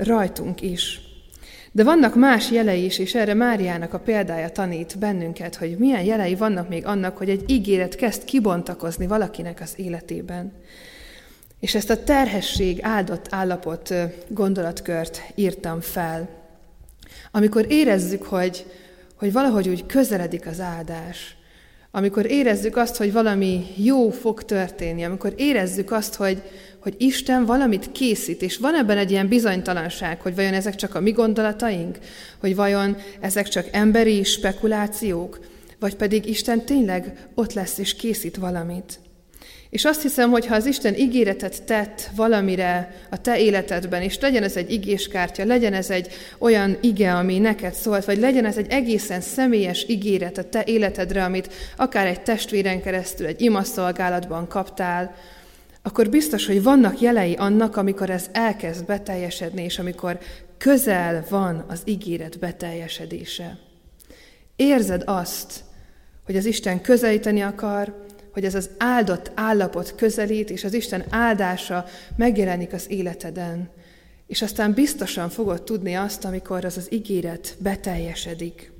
rajtunk 0.00 0.60
is. 0.60 1.00
De 1.72 1.84
vannak 1.84 2.14
más 2.14 2.50
jelei 2.50 2.84
is, 2.84 2.98
és 2.98 3.14
erre 3.14 3.34
Máriának 3.34 3.94
a 3.94 3.98
példája 3.98 4.48
tanít 4.48 4.98
bennünket, 4.98 5.56
hogy 5.56 5.76
milyen 5.78 6.02
jelei 6.02 6.34
vannak 6.34 6.68
még 6.68 6.86
annak, 6.86 7.16
hogy 7.16 7.28
egy 7.28 7.44
ígéret 7.46 7.94
kezd 7.94 8.24
kibontakozni 8.24 9.06
valakinek 9.06 9.60
az 9.60 9.72
életében. 9.76 10.52
És 11.60 11.74
ezt 11.74 11.90
a 11.90 12.04
terhesség 12.04 12.78
áldott 12.82 13.26
állapot 13.30 13.94
gondolatkört 14.28 15.22
írtam 15.34 15.80
fel. 15.80 16.28
Amikor 17.30 17.66
érezzük, 17.68 18.22
hogy, 18.22 18.66
hogy 19.14 19.32
valahogy 19.32 19.68
úgy 19.68 19.86
közeledik 19.86 20.46
az 20.46 20.60
áldás, 20.60 21.36
amikor 21.90 22.30
érezzük 22.30 22.76
azt, 22.76 22.96
hogy 22.96 23.12
valami 23.12 23.66
jó 23.76 24.10
fog 24.10 24.42
történni, 24.42 25.04
amikor 25.04 25.32
érezzük 25.36 25.92
azt, 25.92 26.14
hogy, 26.14 26.42
hogy 26.84 26.94
Isten 26.98 27.44
valamit 27.44 27.92
készít, 27.92 28.42
és 28.42 28.56
van 28.56 28.74
ebben 28.74 28.98
egy 28.98 29.10
ilyen 29.10 29.28
bizonytalanság, 29.28 30.20
hogy 30.20 30.34
vajon 30.34 30.54
ezek 30.54 30.74
csak 30.74 30.94
a 30.94 31.00
mi 31.00 31.10
gondolataink, 31.10 31.98
hogy 32.40 32.54
vajon 32.54 32.96
ezek 33.20 33.48
csak 33.48 33.68
emberi 33.72 34.22
spekulációk, 34.22 35.38
vagy 35.78 35.96
pedig 35.96 36.26
Isten 36.26 36.64
tényleg 36.64 37.26
ott 37.34 37.52
lesz 37.52 37.78
és 37.78 37.94
készít 37.94 38.36
valamit. 38.36 38.98
És 39.70 39.84
azt 39.84 40.02
hiszem, 40.02 40.30
hogy 40.30 40.46
ha 40.46 40.54
az 40.54 40.66
Isten 40.66 40.94
ígéretet 40.94 41.62
tett 41.62 42.10
valamire 42.16 42.94
a 43.10 43.20
te 43.20 43.40
életedben, 43.40 44.02
és 44.02 44.20
legyen 44.20 44.42
ez 44.42 44.56
egy 44.56 44.72
igéskártya, 44.72 45.44
legyen 45.44 45.72
ez 45.72 45.90
egy 45.90 46.08
olyan 46.38 46.76
ige, 46.80 47.14
ami 47.14 47.38
neked 47.38 47.74
szólt, 47.74 48.04
vagy 48.04 48.18
legyen 48.18 48.44
ez 48.44 48.56
egy 48.56 48.70
egészen 48.70 49.20
személyes 49.20 49.84
ígéret 49.88 50.38
a 50.38 50.48
te 50.48 50.62
életedre, 50.66 51.24
amit 51.24 51.52
akár 51.76 52.06
egy 52.06 52.20
testvéren 52.20 52.82
keresztül, 52.82 53.26
egy 53.26 53.40
imaszolgálatban 53.40 54.48
kaptál, 54.48 55.14
akkor 55.86 56.08
biztos, 56.08 56.46
hogy 56.46 56.62
vannak 56.62 57.00
jelei 57.00 57.34
annak, 57.34 57.76
amikor 57.76 58.10
ez 58.10 58.28
elkezd 58.32 58.86
beteljesedni, 58.86 59.62
és 59.62 59.78
amikor 59.78 60.18
közel 60.58 61.24
van 61.28 61.64
az 61.68 61.82
ígéret 61.84 62.38
beteljesedése. 62.38 63.58
Érzed 64.56 65.02
azt, 65.06 65.64
hogy 66.24 66.36
az 66.36 66.44
Isten 66.44 66.80
közelíteni 66.80 67.40
akar, 67.42 68.06
hogy 68.32 68.44
ez 68.44 68.54
az 68.54 68.70
áldott 68.78 69.30
állapot 69.34 69.94
közelít, 69.94 70.50
és 70.50 70.64
az 70.64 70.74
Isten 70.74 71.04
áldása 71.10 71.84
megjelenik 72.16 72.72
az 72.72 72.90
életeden. 72.90 73.70
És 74.26 74.42
aztán 74.42 74.72
biztosan 74.72 75.28
fogod 75.28 75.62
tudni 75.62 75.94
azt, 75.94 76.24
amikor 76.24 76.64
az 76.64 76.76
az 76.76 76.92
ígéret 76.92 77.56
beteljesedik. 77.58 78.72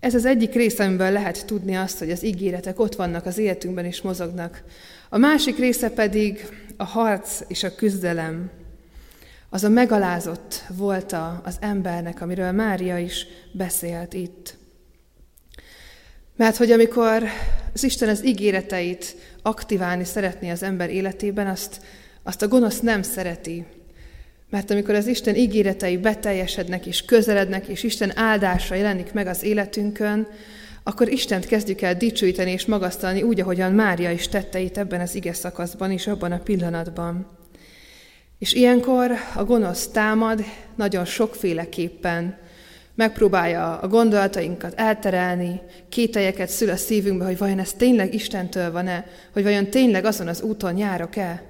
Ez 0.00 0.14
az 0.14 0.24
egyik 0.24 0.54
része, 0.54 0.84
amiből 0.84 1.10
lehet 1.10 1.46
tudni 1.46 1.76
azt, 1.76 1.98
hogy 1.98 2.10
az 2.10 2.24
ígéretek 2.24 2.80
ott 2.80 2.94
vannak 2.94 3.26
az 3.26 3.38
életünkben 3.38 3.84
és 3.84 4.02
mozognak. 4.02 4.62
A 5.14 5.18
másik 5.18 5.58
része 5.58 5.90
pedig 5.90 6.48
a 6.76 6.84
harc 6.84 7.40
és 7.48 7.62
a 7.62 7.74
küzdelem. 7.74 8.50
Az 9.48 9.64
a 9.64 9.68
megalázott 9.68 10.64
volt 10.76 11.16
az 11.42 11.56
embernek, 11.60 12.20
amiről 12.20 12.52
Mária 12.52 12.98
is 12.98 13.26
beszélt 13.52 14.12
itt. 14.12 14.56
Mert 16.36 16.56
hogy 16.56 16.70
amikor 16.70 17.22
az 17.74 17.82
Isten 17.82 18.08
az 18.08 18.24
ígéreteit 18.24 19.16
aktiválni 19.42 20.04
szeretné 20.04 20.50
az 20.50 20.62
ember 20.62 20.90
életében, 20.90 21.46
azt, 21.46 21.80
azt 22.22 22.42
a 22.42 22.48
gonosz 22.48 22.80
nem 22.80 23.02
szereti. 23.02 23.64
Mert 24.50 24.70
amikor 24.70 24.94
az 24.94 25.06
Isten 25.06 25.36
ígéretei 25.36 25.96
beteljesednek 25.96 26.86
és 26.86 27.04
közelednek, 27.04 27.66
és 27.66 27.82
Isten 27.82 28.18
áldása 28.18 28.74
jelenik 28.74 29.12
meg 29.12 29.26
az 29.26 29.42
életünkön, 29.42 30.26
akkor 30.82 31.08
Istent 31.08 31.46
kezdjük 31.46 31.80
el 31.80 31.94
dicsőíteni 31.94 32.50
és 32.50 32.66
magasztalni 32.66 33.22
úgy, 33.22 33.40
ahogyan 33.40 33.72
Mária 33.72 34.10
is 34.10 34.28
tette 34.28 34.60
itt 34.60 34.76
ebben 34.76 35.00
az 35.00 35.14
ige 35.14 35.32
szakaszban 35.32 35.90
és 35.90 36.06
abban 36.06 36.32
a 36.32 36.38
pillanatban. 36.38 37.26
És 38.38 38.52
ilyenkor 38.52 39.10
a 39.34 39.44
gonosz 39.44 39.88
támad 39.88 40.44
nagyon 40.74 41.04
sokféleképpen, 41.04 42.36
megpróbálja 42.94 43.78
a 43.78 43.88
gondolatainkat 43.88 44.72
elterelni, 44.76 45.60
kételyeket 45.88 46.48
szül 46.48 46.70
a 46.70 46.76
szívünkbe, 46.76 47.24
hogy 47.24 47.38
vajon 47.38 47.58
ez 47.58 47.72
tényleg 47.72 48.14
Istentől 48.14 48.72
van-e, 48.72 49.06
hogy 49.32 49.42
vajon 49.42 49.66
tényleg 49.66 50.04
azon 50.04 50.28
az 50.28 50.42
úton 50.42 50.76
járok-e. 50.76 51.42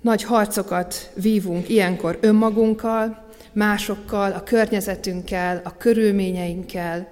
Nagy 0.00 0.22
harcokat 0.22 1.10
vívunk 1.14 1.68
ilyenkor 1.68 2.18
önmagunkkal, 2.20 3.28
másokkal, 3.52 4.32
a 4.32 4.42
környezetünkkel, 4.42 5.60
a 5.64 5.76
körülményeinkkel, 5.76 7.08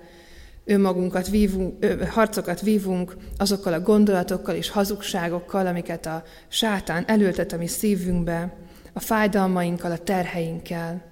önmagunkat 0.69 1.29
vívunk, 1.29 1.85
harcokat 2.09 2.61
vívunk 2.61 3.17
azokkal 3.37 3.73
a 3.73 3.81
gondolatokkal 3.81 4.55
és 4.55 4.71
hazugságokkal, 4.71 5.67
amiket 5.67 6.07
a 6.07 6.23
sátán 6.49 7.05
elültet 7.07 7.53
a 7.53 7.57
mi 7.57 7.67
szívünkbe, 7.67 8.57
a 8.93 9.01
fájdalmainkkal, 9.01 9.91
a 9.91 9.99
terheinkkel. 9.99 11.03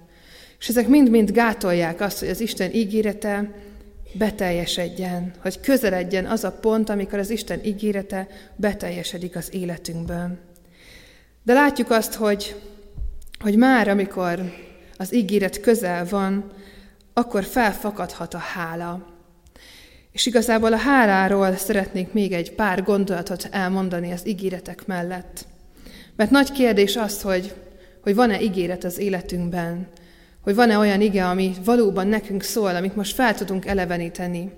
És 0.59 0.67
ezek 0.67 0.87
mind-mind 0.87 1.31
gátolják 1.31 2.01
azt, 2.01 2.19
hogy 2.19 2.29
az 2.29 2.39
Isten 2.39 2.73
ígérete 2.73 3.51
beteljesedjen, 4.13 5.31
hogy 5.41 5.59
közeledjen 5.59 6.25
az 6.25 6.43
a 6.43 6.51
pont, 6.51 6.89
amikor 6.89 7.19
az 7.19 7.29
Isten 7.29 7.59
ígérete 7.63 8.27
beteljesedik 8.55 9.35
az 9.35 9.53
életünkből. 9.53 10.37
De 11.43 11.53
látjuk 11.53 11.91
azt, 11.91 12.13
hogy, 12.13 12.55
hogy 13.39 13.55
már 13.55 13.87
amikor 13.87 14.39
az 14.97 15.13
ígéret 15.13 15.59
közel 15.59 16.05
van, 16.09 16.51
akkor 17.13 17.43
felfakadhat 17.43 18.33
a 18.33 18.37
hála. 18.37 19.16
És 20.17 20.25
igazából 20.25 20.73
a 20.73 20.77
háláról 20.77 21.55
szeretnék 21.55 22.13
még 22.13 22.31
egy 22.31 22.51
pár 22.51 22.83
gondolatot 22.83 23.47
elmondani 23.51 24.11
az 24.11 24.27
ígéretek 24.27 24.85
mellett. 24.85 25.45
Mert 26.15 26.31
nagy 26.31 26.51
kérdés 26.51 26.95
az, 26.95 27.21
hogy, 27.21 27.53
hogy 28.01 28.15
van-e 28.15 28.41
ígéret 28.41 28.83
az 28.83 28.99
életünkben, 28.99 29.87
hogy 30.41 30.55
van-e 30.55 30.77
olyan 30.77 31.01
ige, 31.01 31.25
ami 31.25 31.53
valóban 31.65 32.07
nekünk 32.07 32.43
szól, 32.43 32.75
amit 32.75 32.95
most 32.95 33.13
fel 33.13 33.35
tudunk 33.35 33.65
eleveníteni. 33.65 34.51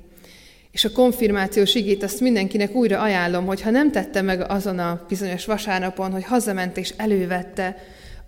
És 0.71 0.85
a 0.85 0.91
konfirmációs 0.91 1.75
igét 1.75 2.03
azt 2.03 2.19
mindenkinek 2.19 2.73
újra 2.73 3.01
ajánlom, 3.01 3.45
hogy 3.45 3.61
ha 3.61 3.69
nem 3.69 3.91
tette 3.91 4.21
meg 4.21 4.51
azon 4.51 4.79
a 4.79 5.05
bizonyos 5.07 5.45
vasárnapon, 5.45 6.11
hogy 6.11 6.23
hazament 6.23 6.77
és 6.77 6.93
elővette, 6.97 7.75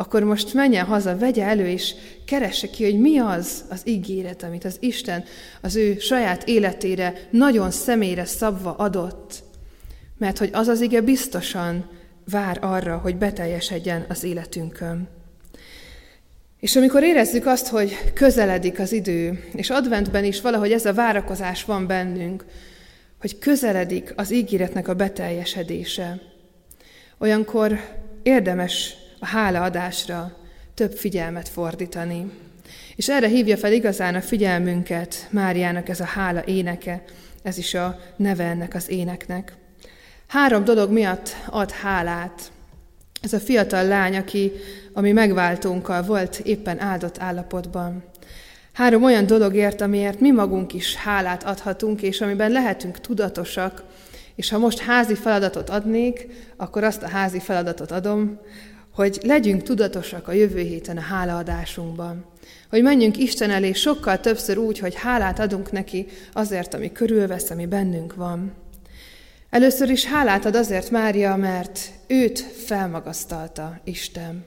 akkor 0.01 0.23
most 0.23 0.53
menjen 0.53 0.85
haza, 0.85 1.17
vegye 1.17 1.45
elő, 1.45 1.67
és 1.67 1.93
keresse 2.25 2.69
ki, 2.69 2.83
hogy 2.83 2.99
mi 2.99 3.17
az 3.17 3.63
az 3.69 3.81
ígéret, 3.83 4.43
amit 4.43 4.65
az 4.65 4.77
Isten 4.79 5.23
az 5.61 5.75
ő 5.75 5.97
saját 5.99 6.47
életére 6.47 7.13
nagyon 7.29 7.71
személyre 7.71 8.25
szabva 8.25 8.75
adott. 8.75 9.43
Mert 10.17 10.37
hogy 10.37 10.49
az 10.53 10.67
az 10.67 10.81
ige 10.81 11.01
biztosan 11.01 11.89
vár 12.31 12.57
arra, 12.61 12.97
hogy 12.97 13.17
beteljesedjen 13.17 14.05
az 14.09 14.23
életünkön. 14.23 15.07
És 16.59 16.75
amikor 16.75 17.03
érezzük 17.03 17.45
azt, 17.45 17.67
hogy 17.67 17.97
közeledik 18.13 18.79
az 18.79 18.91
idő, 18.91 19.43
és 19.55 19.69
adventben 19.69 20.23
is 20.23 20.41
valahogy 20.41 20.71
ez 20.71 20.85
a 20.85 20.93
várakozás 20.93 21.65
van 21.65 21.87
bennünk, 21.87 22.45
hogy 23.19 23.39
közeledik 23.39 24.13
az 24.15 24.33
ígéretnek 24.33 24.87
a 24.87 24.93
beteljesedése, 24.93 26.21
olyankor 27.17 27.79
érdemes 28.23 29.00
a 29.21 29.25
hálaadásra 29.25 30.31
több 30.73 30.93
figyelmet 30.93 31.49
fordítani. 31.49 32.31
És 32.95 33.10
erre 33.10 33.27
hívja 33.27 33.57
fel 33.57 33.73
igazán 33.73 34.15
a 34.15 34.21
figyelmünket 34.21 35.27
Máriának 35.29 35.89
ez 35.89 35.99
a 35.99 36.05
hála 36.05 36.43
éneke, 36.45 37.03
ez 37.43 37.57
is 37.57 37.73
a 37.73 37.99
neve 38.15 38.43
ennek 38.43 38.73
az 38.73 38.89
éneknek. 38.89 39.53
Három 40.27 40.63
dolog 40.63 40.91
miatt 40.91 41.36
ad 41.45 41.71
hálát. 41.71 42.51
Ez 43.21 43.34
a 43.34 43.39
fiatal 43.39 43.86
lány, 43.88 44.15
aki 44.15 44.51
ami 44.93 45.12
megváltónkkal 45.12 46.01
volt 46.01 46.41
éppen 46.43 46.79
áldott 46.79 47.19
állapotban. 47.19 48.03
Három 48.73 49.03
olyan 49.03 49.25
dologért, 49.25 49.81
amiért 49.81 50.19
mi 50.19 50.31
magunk 50.31 50.73
is 50.73 50.95
hálát 50.95 51.43
adhatunk, 51.43 52.01
és 52.01 52.21
amiben 52.21 52.51
lehetünk 52.51 52.99
tudatosak, 52.99 53.84
és 54.36 54.49
ha 54.49 54.57
most 54.57 54.79
házi 54.79 55.15
feladatot 55.15 55.69
adnék, 55.69 56.27
akkor 56.57 56.84
azt 56.84 57.03
a 57.03 57.07
házi 57.07 57.39
feladatot 57.39 57.91
adom, 57.91 58.39
hogy 58.93 59.19
legyünk 59.23 59.63
tudatosak 59.63 60.27
a 60.27 60.32
jövő 60.32 60.60
héten 60.60 60.97
a 60.97 61.01
hálaadásunkban. 61.01 62.25
Hogy 62.69 62.82
menjünk 62.82 63.17
Isten 63.17 63.49
elé 63.49 63.71
sokkal 63.71 64.19
többször 64.19 64.58
úgy, 64.58 64.80
hogy 64.80 64.95
hálát 64.95 65.39
adunk 65.39 65.71
neki 65.71 66.08
azért, 66.34 66.73
ami 66.73 66.91
körülvesz, 66.91 67.49
ami 67.49 67.65
bennünk 67.65 68.15
van. 68.15 68.54
Először 69.49 69.89
is 69.89 70.06
hálát 70.06 70.45
ad 70.45 70.56
azért 70.56 70.89
Mária, 70.89 71.36
mert 71.36 71.80
őt 72.08 72.39
felmagasztalta 72.39 73.82
Isten. 73.84 74.45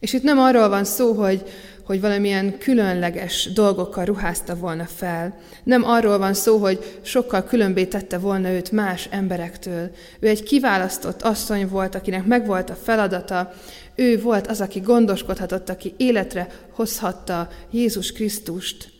És 0.00 0.12
itt 0.12 0.22
nem 0.22 0.38
arról 0.38 0.68
van 0.68 0.84
szó, 0.84 1.12
hogy, 1.12 1.42
hogy 1.84 2.00
valamilyen 2.00 2.58
különleges 2.58 3.52
dolgokkal 3.52 4.04
ruházta 4.04 4.56
volna 4.56 4.84
fel. 4.84 5.38
Nem 5.64 5.84
arról 5.84 6.18
van 6.18 6.34
szó, 6.34 6.56
hogy 6.58 6.98
sokkal 7.02 7.44
különbé 7.44 7.84
tette 7.84 8.18
volna 8.18 8.50
őt 8.50 8.70
más 8.70 9.08
emberektől. 9.10 9.90
Ő 10.20 10.28
egy 10.28 10.42
kiválasztott 10.42 11.22
asszony 11.22 11.68
volt, 11.68 11.94
akinek 11.94 12.24
megvolt 12.24 12.70
a 12.70 12.74
feladata, 12.74 13.52
ő 13.94 14.20
volt 14.20 14.46
az, 14.46 14.60
aki 14.60 14.80
gondoskodhatott, 14.80 15.68
aki 15.68 15.94
életre 15.96 16.48
hozhatta 16.70 17.48
Jézus 17.70 18.12
Krisztust. 18.12 18.90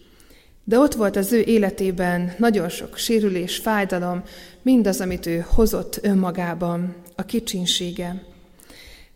De 0.64 0.78
ott 0.78 0.94
volt 0.94 1.16
az 1.16 1.32
ő 1.32 1.40
életében 1.40 2.34
nagyon 2.38 2.68
sok 2.68 2.96
sérülés, 2.96 3.56
fájdalom, 3.56 4.22
mindaz, 4.62 5.00
amit 5.00 5.26
ő 5.26 5.44
hozott 5.48 5.98
önmagában, 6.02 6.94
a 7.16 7.24
kicsinsége. 7.24 8.22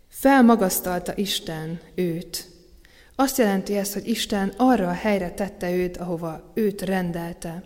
Felmagasztalta 0.09 1.13
Isten 1.15 1.79
őt. 1.95 2.56
Azt 3.19 3.37
jelenti 3.37 3.77
ez, 3.77 3.93
hogy 3.93 4.07
Isten 4.07 4.53
arra 4.57 4.87
a 4.87 4.93
helyre 4.93 5.31
tette 5.31 5.71
őt, 5.71 5.97
ahova 5.97 6.51
őt 6.53 6.81
rendelte. 6.81 7.63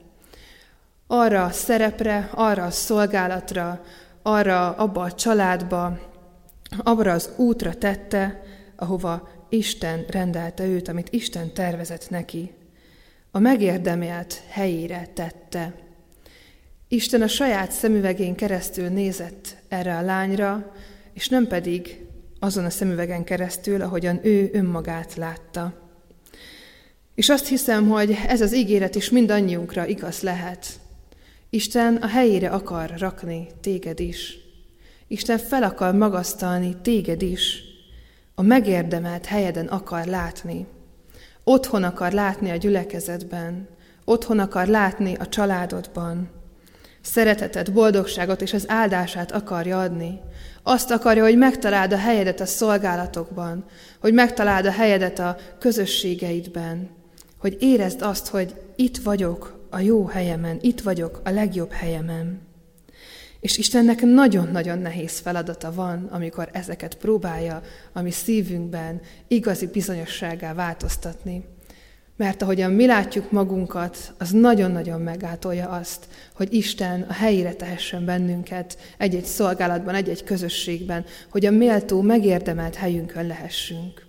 Arra 1.08 1.44
a 1.44 1.52
szerepre, 1.52 2.30
arra 2.34 2.64
a 2.64 2.72
szolgálatra, 2.72 3.84
arra 4.22 4.76
abba 4.76 5.02
a 5.02 5.12
családba, 5.12 6.00
abra 6.78 7.12
az 7.12 7.30
útra 7.36 7.74
tette, 7.74 8.42
ahova 8.76 9.30
Isten 9.50 10.06
rendelte 10.10 10.66
őt, 10.66 10.88
amit 10.88 11.10
Isten 11.10 11.54
tervezett 11.54 12.10
neki. 12.10 12.54
A 13.32 13.40
megérdemelt 13.40 14.42
helyére 14.48 15.08
tette. 15.14 15.74
Isten 16.88 17.22
a 17.22 17.28
saját 17.28 17.72
szemüvegén 17.72 18.36
keresztül 18.36 18.88
nézett 18.88 19.56
erre 19.68 19.98
a 19.98 20.02
lányra, 20.02 20.72
és 21.14 21.30
nem 21.30 21.48
pedig 21.48 22.06
azon 22.44 22.66
a 22.66 22.70
szemüvegen 22.70 23.24
keresztül, 23.24 23.82
ahogyan 23.82 24.20
ő 24.24 24.50
önmagát 24.54 25.16
látta. 25.16 25.74
És 27.16 27.30
azt 27.30 27.48
hiszem, 27.48 27.90
hogy 27.90 28.18
ez 28.28 28.42
az 28.42 28.56
ígéret 28.56 28.96
is 28.96 29.10
mindannyiunkra 29.10 29.86
igaz 29.86 30.22
lehet. 30.22 30.66
Isten 31.50 31.96
a 31.96 32.08
helyére 32.08 32.50
akar 32.50 32.94
rakni 32.98 33.48
téged 33.62 34.00
is. 34.00 34.38
Isten 35.08 35.38
fel 35.38 35.64
akar 35.64 35.94
magasztalni 35.94 36.76
téged 36.82 37.22
is. 37.22 37.64
A 38.36 38.42
megérdemelt 38.42 39.26
helyeden 39.26 39.68
akar 39.68 40.06
látni. 40.06 40.66
Otthon 41.44 41.84
akar 41.84 42.12
látni 42.12 42.50
a 42.50 42.56
gyülekezetben. 42.56 43.68
Otthon 44.06 44.40
akar 44.40 44.68
látni 44.68 45.16
a 45.16 45.28
családodban. 45.28 46.30
Szeretetet, 47.02 47.74
boldogságot 47.74 48.42
és 48.42 48.54
az 48.54 48.66
áldását 48.68 49.32
akarja 49.32 49.80
adni. 49.80 50.20
Azt 50.64 50.92
akarja, 50.92 51.24
hogy 51.24 51.38
megtaláld 51.38 51.94
a 51.94 51.98
helyedet 51.98 52.40
a 52.40 52.46
szolgálatokban, 52.46 53.66
hogy 54.00 54.14
megtaláld 54.14 54.66
a 54.66 54.72
helyedet 54.72 55.20
a 55.20 55.38
közösségeidben, 55.60 56.90
hogy 57.38 57.58
érezd 57.60 58.02
azt, 58.02 58.28
hogy 58.28 58.56
itt 58.76 58.98
vagyok 58.98 59.68
a 59.70 59.80
jó 59.80 60.06
helyemen, 60.06 60.58
itt 60.62 60.82
vagyok 60.82 61.22
a 61.24 61.30
legjobb 61.30 61.72
helyemen. 61.72 62.42
És 63.40 63.58
Istennek 63.58 64.02
nagyon-nagyon 64.02 64.80
nehéz 64.80 65.20
feladata 65.20 65.74
van, 65.74 66.08
amikor 66.12 66.50
ezeket 66.52 66.96
próbálja 66.96 67.62
a 67.94 68.02
mi 68.02 68.12
szívünkben 68.12 69.02
igazi 69.28 69.68
bizonyosságá 69.68 70.54
változtatni. 70.54 71.46
Mert 72.22 72.42
ahogyan 72.42 72.72
mi 72.72 72.86
látjuk 72.86 73.32
magunkat, 73.32 74.14
az 74.18 74.30
nagyon-nagyon 74.30 75.02
megátolja 75.02 75.70
azt, 75.70 76.08
hogy 76.36 76.54
Isten 76.54 77.06
a 77.10 77.14
helyére 77.14 77.54
tehessen 77.54 78.06
bennünket 78.06 78.78
egy-egy 78.98 79.26
szolgálatban, 79.26 79.96
egy-egy 79.96 80.24
közösségben, 80.24 81.06
hogy 81.32 81.46
a 81.46 81.52
méltó, 81.52 82.02
megérdemelt 82.02 82.76
helyünkön 82.76 83.28
lehessünk. 83.28 84.06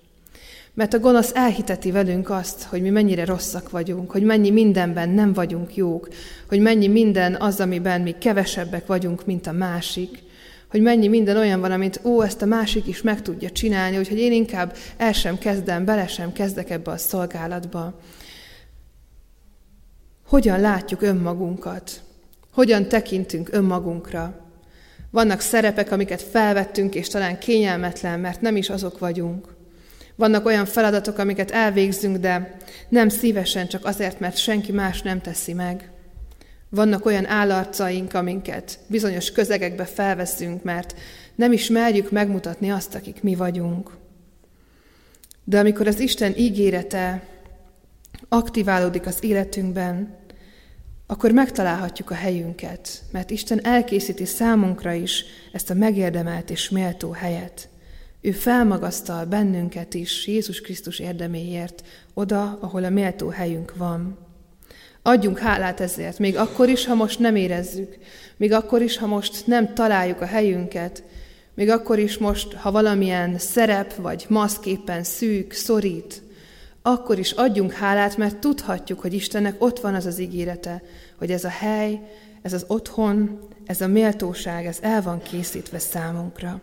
Mert 0.75 0.95
a 0.95 0.99
gonosz 0.99 1.35
elhiteti 1.35 1.91
velünk 1.91 2.31
azt, 2.31 2.63
hogy 2.63 2.83
mi 2.83 2.91
mennyire 2.91 3.25
rosszak 3.25 3.71
vagyunk, 3.71 4.11
hogy 4.11 4.23
mennyi 4.23 4.51
mindenben 4.51 5.09
nem 5.09 5.33
vagyunk 5.33 5.77
jók, 5.77 6.09
hogy 6.49 6.61
mennyi 6.61 6.89
minden 6.89 7.35
az, 7.35 7.61
amiben 7.61 8.01
mi 8.01 8.15
kevesebbek 8.19 8.87
vagyunk, 8.87 9.27
mint 9.27 9.47
a 9.47 9.53
másik, 9.53 10.23
hogy 10.73 10.81
mennyi 10.81 11.09
minden 11.09 11.37
olyan 11.37 11.61
van, 11.61 11.71
amit 11.71 12.01
ó, 12.05 12.23
ezt 12.23 12.43
a 12.43 12.47
másik 12.47 12.87
is 12.87 13.03
meg 13.03 13.23
tudja 13.23 13.51
csinálni, 13.51 13.99
úgyhogy 13.99 14.19
én 14.19 14.33
inkább 14.33 14.77
el 14.97 15.13
sem 15.13 15.39
kezdem, 15.39 15.85
bele 15.85 16.07
sem 16.07 16.33
kezdek 16.33 16.71
ebbe 16.71 16.91
a 16.91 16.97
szolgálatba. 16.97 18.01
Hogyan 20.27 20.61
látjuk 20.61 21.03
önmagunkat? 21.03 22.01
Hogyan 22.53 22.89
tekintünk 22.89 23.49
önmagunkra? 23.53 24.47
Vannak 25.11 25.41
szerepek, 25.41 25.91
amiket 25.91 26.23
felvettünk, 26.23 26.95
és 26.95 27.09
talán 27.09 27.39
kényelmetlen, 27.39 28.21
mert 28.21 28.41
nem 28.41 28.57
is 28.57 28.71
azok 28.71 28.99
vagyunk. 28.99 29.55
Vannak 30.17 30.47
olyan 30.47 30.65
feladatok, 30.65 31.19
amiket 31.19 31.51
elvégzünk, 31.51 32.17
de 32.17 32.57
nem 32.89 33.09
szívesen, 33.09 33.69
csak 33.69 33.85
azért, 33.85 34.21
mert 34.21 34.37
senki 34.37 34.73
más 34.73 35.03
nem 35.03 35.21
teszi 35.21 35.53
meg. 35.53 35.92
Vannak 36.75 37.07
olyan 37.07 37.27
állarcaink, 37.27 38.15
amiket 38.15 38.79
bizonyos 38.87 39.33
közegekbe 39.33 39.85
felveszünk, 39.85 40.63
mert 40.63 40.95
nem 41.35 41.53
is 41.53 41.69
merjük 41.69 42.11
megmutatni 42.11 42.71
azt, 42.71 42.95
akik 42.95 43.23
mi 43.23 43.35
vagyunk. 43.35 43.91
De 45.45 45.59
amikor 45.59 45.87
az 45.87 46.01
Isten 46.01 46.33
ígérete 46.37 47.27
aktiválódik 48.29 49.07
az 49.07 49.25
életünkben, 49.25 50.17
akkor 51.07 51.31
megtalálhatjuk 51.31 52.11
a 52.11 52.15
helyünket, 52.15 53.03
mert 53.11 53.31
Isten 53.31 53.65
elkészíti 53.65 54.25
számunkra 54.25 54.93
is 54.93 55.25
ezt 55.53 55.71
a 55.71 55.75
megérdemelt 55.75 56.51
és 56.51 56.71
méltó 56.71 57.11
helyet. 57.11 57.69
Ő 58.21 58.31
felmagasztal 58.31 59.25
bennünket 59.25 59.95
is 59.95 60.27
Jézus 60.27 60.61
Krisztus 60.61 60.99
érdeméért 60.99 61.83
oda, 62.15 62.59
ahol 62.61 62.85
a 62.85 62.91
méltó 62.91 63.29
helyünk 63.29 63.77
van. 63.77 64.31
Adjunk 65.03 65.39
hálát 65.39 65.81
ezért, 65.81 66.19
még 66.19 66.37
akkor 66.37 66.69
is, 66.69 66.87
ha 66.87 66.95
most 66.95 67.19
nem 67.19 67.37
érezzük, 67.37 67.97
még 68.37 68.53
akkor 68.53 68.83
is, 68.83 68.97
ha 68.97 69.07
most 69.07 69.47
nem 69.47 69.75
találjuk 69.75 70.21
a 70.21 70.27
helyünket, 70.27 71.03
még 71.55 71.71
akkor 71.71 71.99
is 71.99 72.19
most, 72.19 72.53
ha 72.53 72.71
valamilyen 72.71 73.39
szerep 73.39 73.95
vagy 73.95 74.25
maszképpen 74.29 75.03
szűk, 75.03 75.53
szorít, 75.53 76.23
akkor 76.83 77.19
is 77.19 77.31
adjunk 77.31 77.73
hálát, 77.73 78.17
mert 78.17 78.37
tudhatjuk, 78.37 79.01
hogy 79.01 79.15
Istennek 79.15 79.55
ott 79.59 79.81
van 79.81 79.95
az 79.95 80.07
az 80.07 80.19
ígérete, 80.19 80.83
hogy 81.19 81.31
ez 81.31 81.45
a 81.45 81.49
hely, 81.49 82.01
ez 82.43 82.53
az 82.53 82.65
otthon, 82.67 83.49
ez 83.67 83.81
a 83.81 83.87
méltóság, 83.87 84.67
ez 84.67 84.79
el 84.81 85.03
van 85.03 85.23
készítve 85.23 85.79
számunkra. 85.79 86.61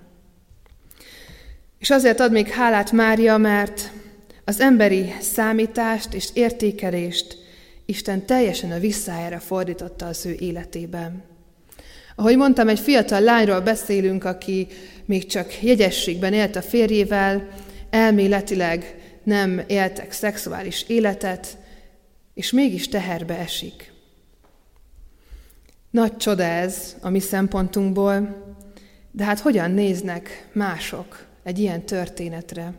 És 1.79 1.89
azért 1.89 2.19
ad 2.19 2.31
még 2.31 2.47
hálát 2.47 2.91
Mária, 2.91 3.37
mert 3.37 3.91
az 4.45 4.59
emberi 4.59 5.13
számítást 5.21 6.13
és 6.13 6.29
értékelést 6.33 7.38
Isten 7.89 8.25
teljesen 8.25 8.71
a 8.71 8.79
visszájára 8.79 9.39
fordította 9.39 10.05
az 10.05 10.25
ő 10.25 10.35
életében. 10.39 11.23
Ahogy 12.15 12.37
mondtam, 12.37 12.67
egy 12.67 12.79
fiatal 12.79 13.21
lányról 13.21 13.61
beszélünk, 13.61 14.23
aki 14.23 14.67
még 15.05 15.25
csak 15.25 15.63
jegyességben 15.63 16.33
élt 16.33 16.55
a 16.55 16.61
férjével, 16.61 17.47
elméletileg 17.89 18.95
nem 19.23 19.63
éltek 19.67 20.11
szexuális 20.11 20.85
életet, 20.87 21.57
és 22.33 22.51
mégis 22.51 22.87
teherbe 22.87 23.37
esik. 23.37 23.93
Nagy 25.91 26.17
csoda 26.17 26.43
ez 26.43 26.95
a 27.01 27.09
mi 27.09 27.19
szempontunkból, 27.19 28.45
de 29.11 29.23
hát 29.23 29.39
hogyan 29.39 29.71
néznek 29.71 30.49
mások 30.53 31.25
egy 31.43 31.59
ilyen 31.59 31.85
történetre? 31.85 32.73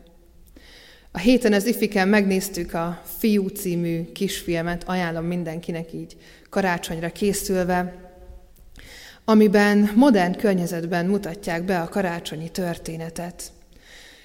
A 1.12 1.18
héten 1.18 1.52
az 1.52 1.66
ifiken 1.66 2.08
megnéztük 2.08 2.74
a 2.74 3.02
Fiú 3.18 3.48
című 3.48 4.12
kisfilmet, 4.12 4.82
ajánlom 4.86 5.24
mindenkinek 5.24 5.92
így 5.92 6.16
karácsonyra 6.50 7.10
készülve, 7.10 7.94
amiben 9.24 9.90
modern 9.94 10.36
környezetben 10.36 11.06
mutatják 11.06 11.64
be 11.64 11.80
a 11.80 11.88
karácsonyi 11.88 12.48
történetet. 12.48 13.52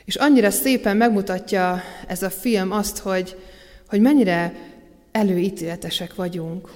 És 0.05 0.15
annyira 0.15 0.51
szépen 0.51 0.97
megmutatja 0.97 1.81
ez 2.07 2.23
a 2.23 2.29
film 2.29 2.71
azt, 2.71 2.97
hogy, 2.97 3.37
hogy 3.87 4.01
mennyire 4.01 4.53
előítéletesek 5.11 6.15
vagyunk. 6.15 6.71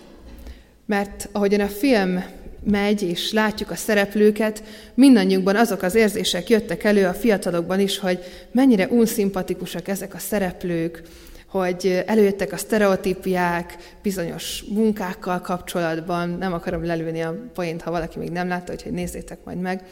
Mert 0.85 1.29
ahogyan 1.31 1.59
a 1.59 1.67
film 1.67 2.23
megy, 2.63 3.01
és 3.01 3.31
látjuk 3.31 3.71
a 3.71 3.75
szereplőket, 3.75 4.63
mindannyiunkban 4.93 5.55
azok 5.55 5.81
az 5.81 5.95
érzések 5.95 6.49
jöttek 6.49 6.83
elő 6.83 7.05
a 7.05 7.13
fiatalokban 7.13 7.79
is, 7.79 7.97
hogy 7.97 8.19
mennyire 8.51 8.87
unszimpatikusak 8.87 9.87
ezek 9.87 10.13
a 10.13 10.17
szereplők, 10.17 11.01
hogy 11.47 12.03
előjöttek 12.05 12.51
a 12.51 12.57
sztereotípiák 12.57 13.77
bizonyos 14.01 14.63
munkákkal 14.73 15.41
kapcsolatban, 15.41 16.29
nem 16.29 16.53
akarom 16.53 16.85
lelőni 16.85 17.21
a 17.21 17.35
poént, 17.53 17.81
ha 17.81 17.91
valaki 17.91 18.19
még 18.19 18.29
nem 18.29 18.47
látta, 18.47 18.73
hogy 18.83 18.91
nézzétek 18.91 19.39
majd 19.43 19.59
meg. 19.59 19.83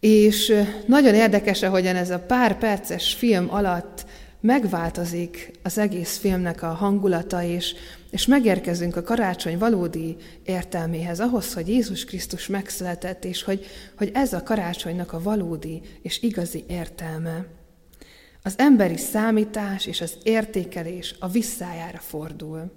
És 0.00 0.64
nagyon 0.86 1.14
érdekes, 1.14 1.62
ahogyan 1.62 1.96
ez 1.96 2.10
a 2.10 2.18
pár 2.18 2.58
perces 2.58 3.14
film 3.14 3.46
alatt 3.50 4.04
megváltozik 4.40 5.50
az 5.62 5.78
egész 5.78 6.16
filmnek 6.16 6.62
a 6.62 6.66
hangulata, 6.66 7.42
és, 7.42 7.74
és 8.10 8.26
megérkezünk 8.26 8.96
a 8.96 9.02
karácsony 9.02 9.58
valódi 9.58 10.16
értelméhez, 10.44 11.20
ahhoz, 11.20 11.54
hogy 11.54 11.68
Jézus 11.68 12.04
Krisztus 12.04 12.46
megszületett, 12.46 13.24
és 13.24 13.42
hogy, 13.42 13.66
hogy 13.96 14.10
ez 14.14 14.32
a 14.32 14.42
karácsonynak 14.42 15.12
a 15.12 15.22
valódi 15.22 15.80
és 16.02 16.22
igazi 16.22 16.64
értelme. 16.68 17.46
Az 18.42 18.54
emberi 18.58 18.96
számítás 18.96 19.86
és 19.86 20.00
az 20.00 20.18
értékelés 20.22 21.14
a 21.18 21.28
visszájára 21.28 21.98
fordul. 21.98 22.72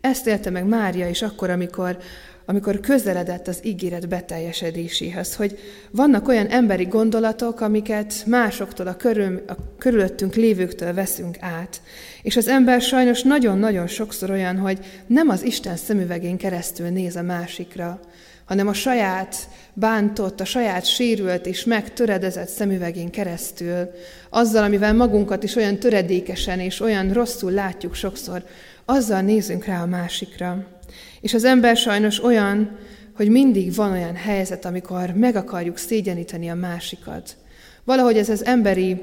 Ezt 0.00 0.26
élte 0.26 0.50
meg 0.50 0.64
Mária 0.64 1.08
is 1.08 1.22
akkor, 1.22 1.50
amikor, 1.50 1.98
amikor 2.46 2.80
közeledett 2.80 3.48
az 3.48 3.60
ígéret 3.62 4.08
beteljesedéséhez, 4.08 5.34
hogy 5.34 5.58
vannak 5.90 6.28
olyan 6.28 6.46
emberi 6.46 6.84
gondolatok, 6.84 7.60
amiket 7.60 8.24
másoktól, 8.26 8.86
a, 8.86 8.96
körül, 8.96 9.42
a 9.46 9.56
körülöttünk 9.78 10.34
lévőktől 10.34 10.94
veszünk 10.94 11.36
át. 11.40 11.82
És 12.22 12.36
az 12.36 12.48
ember 12.48 12.80
sajnos 12.80 13.22
nagyon-nagyon 13.22 13.86
sokszor 13.86 14.30
olyan, 14.30 14.58
hogy 14.58 14.78
nem 15.06 15.28
az 15.28 15.42
Isten 15.42 15.76
szemüvegén 15.76 16.36
keresztül 16.36 16.88
néz 16.88 17.16
a 17.16 17.22
másikra, 17.22 18.00
hanem 18.44 18.68
a 18.68 18.72
saját 18.72 19.36
bántott, 19.72 20.40
a 20.40 20.44
saját 20.44 20.84
sérült 20.84 21.46
és 21.46 21.64
megtöredezett 21.64 22.48
szemüvegén 22.48 23.10
keresztül, 23.10 23.90
azzal, 24.30 24.64
amivel 24.64 24.94
magunkat 24.94 25.42
is 25.42 25.56
olyan 25.56 25.78
töredékesen 25.78 26.60
és 26.60 26.80
olyan 26.80 27.12
rosszul 27.12 27.50
látjuk 27.50 27.94
sokszor, 27.94 28.44
azzal 28.84 29.20
nézünk 29.20 29.64
rá 29.64 29.82
a 29.82 29.86
másikra. 29.86 30.71
És 31.22 31.34
az 31.34 31.44
ember 31.44 31.76
sajnos 31.76 32.24
olyan, 32.24 32.78
hogy 33.16 33.28
mindig 33.28 33.74
van 33.74 33.92
olyan 33.92 34.14
helyzet, 34.14 34.64
amikor 34.64 35.10
meg 35.10 35.36
akarjuk 35.36 35.76
szégyeníteni 35.76 36.48
a 36.48 36.54
másikat. 36.54 37.36
Valahogy 37.84 38.16
ez 38.16 38.28
az 38.28 38.44
emberi 38.44 39.00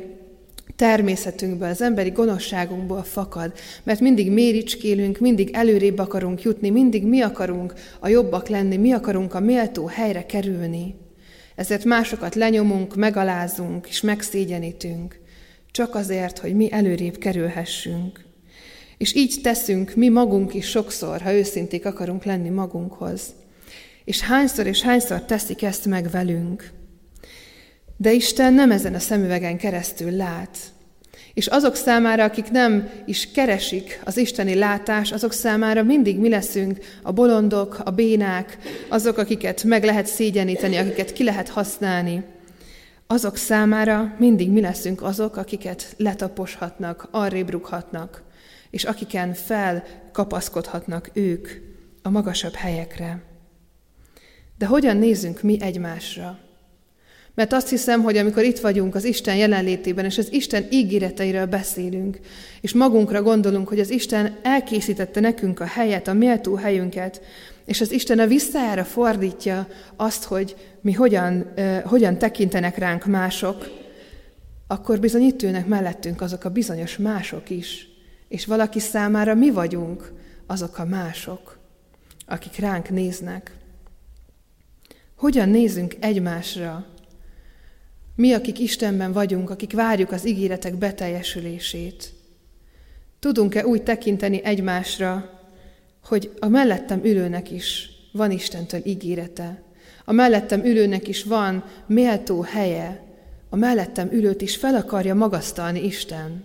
természetünkből, 0.75 1.69
az 1.69 1.81
emberi 1.81 2.09
gonoszságunkból 2.09 3.03
fakad, 3.03 3.53
mert 3.83 3.99
mindig 3.99 4.31
méricskélünk, 4.31 5.19
mindig 5.19 5.49
előrébb 5.53 5.97
akarunk 5.97 6.41
jutni, 6.41 6.69
mindig 6.69 7.05
mi 7.05 7.21
akarunk 7.21 7.73
a 7.99 8.07
jobbak 8.07 8.47
lenni, 8.47 8.77
mi 8.77 8.91
akarunk 8.91 9.33
a 9.33 9.39
méltó 9.39 9.85
helyre 9.85 10.25
kerülni. 10.25 10.95
Ezért 11.55 11.85
másokat 11.85 12.35
lenyomunk, 12.35 12.95
megalázunk 12.95 13.87
és 13.87 14.01
megszégyenítünk, 14.01 15.19
csak 15.71 15.95
azért, 15.95 16.39
hogy 16.39 16.55
mi 16.55 16.71
előrébb 16.71 17.17
kerülhessünk. 17.17 18.28
És 18.99 19.15
így 19.15 19.39
teszünk 19.43 19.95
mi 19.95 20.09
magunk 20.09 20.53
is 20.53 20.69
sokszor, 20.69 21.21
ha 21.21 21.33
őszinték 21.33 21.85
akarunk 21.85 22.23
lenni 22.23 22.49
magunkhoz. 22.49 23.21
És 24.03 24.21
hányszor 24.21 24.67
és 24.67 24.81
hányszor 24.81 25.21
teszik 25.21 25.63
ezt 25.63 25.85
meg 25.85 26.09
velünk. 26.09 26.71
De 27.97 28.11
Isten 28.11 28.53
nem 28.53 28.71
ezen 28.71 28.93
a 28.93 28.99
szemüvegen 28.99 29.57
keresztül 29.57 30.11
lát. 30.11 30.57
És 31.33 31.47
azok 31.47 31.75
számára, 31.75 32.23
akik 32.23 32.51
nem 32.51 32.89
is 33.05 33.31
keresik 33.31 34.01
az 34.05 34.17
isteni 34.17 34.55
látás, 34.55 35.11
azok 35.11 35.33
számára 35.33 35.83
mindig 35.83 36.17
mi 36.17 36.29
leszünk 36.29 36.77
a 37.03 37.11
bolondok, 37.11 37.79
a 37.83 37.91
bénák, 37.91 38.57
azok, 38.89 39.17
akiket 39.17 39.63
meg 39.63 39.83
lehet 39.83 40.07
szégyeníteni, 40.07 40.77
akiket 40.77 41.13
ki 41.13 41.23
lehet 41.23 41.49
használni. 41.49 42.23
Azok 43.07 43.37
számára 43.37 44.15
mindig 44.17 44.49
mi 44.49 44.61
leszünk 44.61 45.01
azok, 45.01 45.37
akiket 45.37 45.93
letaposhatnak, 45.97 47.07
arrébb 47.11 47.49
rúghatnak, 47.49 48.27
és 48.69 48.83
akiken 48.83 49.33
felkapaszkodhatnak 49.33 51.09
ők 51.13 51.49
a 52.01 52.09
magasabb 52.09 52.53
helyekre. 52.53 53.23
De 54.57 54.65
hogyan 54.65 54.97
nézünk 54.97 55.41
mi 55.41 55.57
egymásra? 55.61 56.39
Mert 57.33 57.53
azt 57.53 57.69
hiszem, 57.69 58.01
hogy 58.01 58.17
amikor 58.17 58.43
itt 58.43 58.59
vagyunk 58.59 58.95
az 58.95 59.03
Isten 59.03 59.35
jelenlétében, 59.35 60.05
és 60.05 60.17
az 60.17 60.33
Isten 60.33 60.65
ígéreteiről 60.71 61.45
beszélünk, 61.45 62.19
és 62.61 62.73
magunkra 62.73 63.21
gondolunk, 63.21 63.67
hogy 63.67 63.79
az 63.79 63.89
Isten 63.89 64.37
elkészítette 64.41 65.19
nekünk 65.19 65.59
a 65.59 65.65
helyet, 65.65 66.07
a 66.07 66.13
méltó 66.13 66.55
helyünket, 66.55 67.21
és 67.65 67.81
az 67.81 67.91
Isten 67.91 68.19
a 68.19 68.27
visszájára 68.27 68.83
fordítja 68.83 69.67
azt, 69.95 70.23
hogy 70.23 70.55
mi 70.81 70.93
hogyan, 70.93 71.51
uh, 71.57 71.81
hogyan 71.81 72.17
tekintenek 72.17 72.77
ránk 72.77 73.05
mások, 73.05 73.69
akkor 74.67 74.99
bizony 74.99 75.21
itt 75.21 75.41
ülnek 75.43 75.67
mellettünk 75.67 76.21
azok 76.21 76.43
a 76.43 76.49
bizonyos 76.49 76.97
mások 76.97 77.49
is. 77.49 77.88
És 78.29 78.45
valaki 78.45 78.79
számára 78.79 79.35
mi 79.35 79.51
vagyunk 79.51 80.13
azok 80.47 80.77
a 80.77 80.85
mások, 80.85 81.59
akik 82.25 82.55
ránk 82.55 82.89
néznek. 82.89 83.57
Hogyan 85.15 85.49
nézünk 85.49 85.95
egymásra, 85.99 86.85
mi, 88.15 88.33
akik 88.33 88.59
Istenben 88.59 89.11
vagyunk, 89.11 89.49
akik 89.49 89.73
várjuk 89.73 90.11
az 90.11 90.27
ígéretek 90.27 90.75
beteljesülését, 90.75 92.13
tudunk-e 93.19 93.65
úgy 93.65 93.83
tekinteni 93.83 94.43
egymásra, 94.43 95.39
hogy 96.03 96.31
a 96.39 96.47
mellettem 96.47 96.99
ülőnek 97.03 97.51
is 97.51 97.89
van 98.11 98.31
Istentől 98.31 98.81
ígérete, 98.83 99.63
a 100.05 100.11
mellettem 100.11 100.65
ülőnek 100.65 101.07
is 101.07 101.23
van 101.23 101.63
méltó 101.85 102.41
helye, 102.41 103.03
a 103.49 103.55
mellettem 103.55 104.11
ülőt 104.11 104.41
is 104.41 104.55
fel 104.55 104.75
akarja 104.75 105.15
magasztalni 105.15 105.85
Isten. 105.85 106.43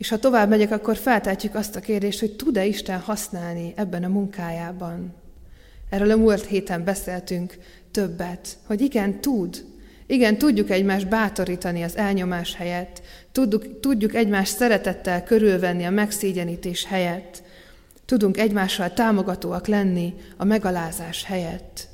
És 0.00 0.08
ha 0.08 0.18
tovább 0.18 0.48
megyek, 0.48 0.70
akkor 0.70 0.96
feltehetjük 0.96 1.54
azt 1.54 1.76
a 1.76 1.80
kérdést, 1.80 2.20
hogy 2.20 2.36
tud-e 2.36 2.64
Isten 2.66 3.00
használni 3.00 3.72
ebben 3.76 4.04
a 4.04 4.08
munkájában. 4.08 5.14
Erről 5.90 6.10
a 6.10 6.16
múlt 6.16 6.46
héten 6.46 6.84
beszéltünk 6.84 7.58
többet, 7.90 8.58
hogy 8.66 8.80
igen, 8.80 9.20
tud, 9.20 9.64
igen, 10.06 10.38
tudjuk 10.38 10.70
egymást 10.70 11.08
bátorítani 11.08 11.82
az 11.82 11.96
elnyomás 11.96 12.54
helyett, 12.54 13.02
tudjuk, 13.32 13.80
tudjuk 13.80 14.14
egymást 14.14 14.56
szeretettel 14.56 15.24
körülvenni 15.24 15.84
a 15.84 15.90
megszégyenítés 15.90 16.84
helyett, 16.84 17.42
tudunk 18.04 18.38
egymással 18.38 18.92
támogatóak 18.92 19.66
lenni 19.66 20.14
a 20.36 20.44
megalázás 20.44 21.24
helyett. 21.24 21.88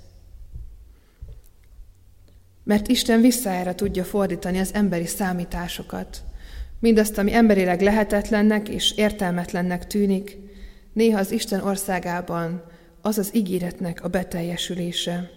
Mert 2.65 2.89
Isten 2.89 3.21
visszájára 3.21 3.75
tudja 3.75 4.05
fordítani 4.05 4.59
az 4.59 4.75
emberi 4.75 5.07
számításokat. 5.07 6.25
Mindazt, 6.81 7.19
ami 7.19 7.35
emberileg 7.35 7.81
lehetetlennek 7.81 8.69
és 8.69 8.93
értelmetlennek 8.97 9.87
tűnik, 9.87 10.39
néha 10.93 11.19
az 11.19 11.31
Isten 11.31 11.61
országában 11.61 12.65
az 13.01 13.19
az 13.19 13.35
ígéretnek 13.35 14.05
a 14.05 14.09
beteljesülése. 14.09 15.31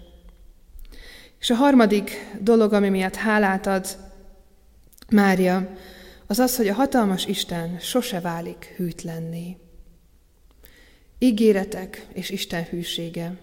És 1.40 1.50
a 1.50 1.56
harmadik 1.56 2.12
dolog, 2.42 2.74
ami 2.74 2.90
miatt 2.90 3.16
hálát 3.16 3.68
ad 3.68 3.88
Mária, 5.10 5.70
az 6.28 6.40
az, 6.40 6.56
hogy 6.56 6.68
a 6.68 6.74
hatalmas 6.74 7.26
Isten 7.26 7.80
sose 7.80 8.20
válik 8.20 8.74
hűtlenné. 8.76 9.58
Ígéretek 11.20 12.08
és 12.14 12.30
Isten 12.30 12.64
hűsége. 12.64 13.38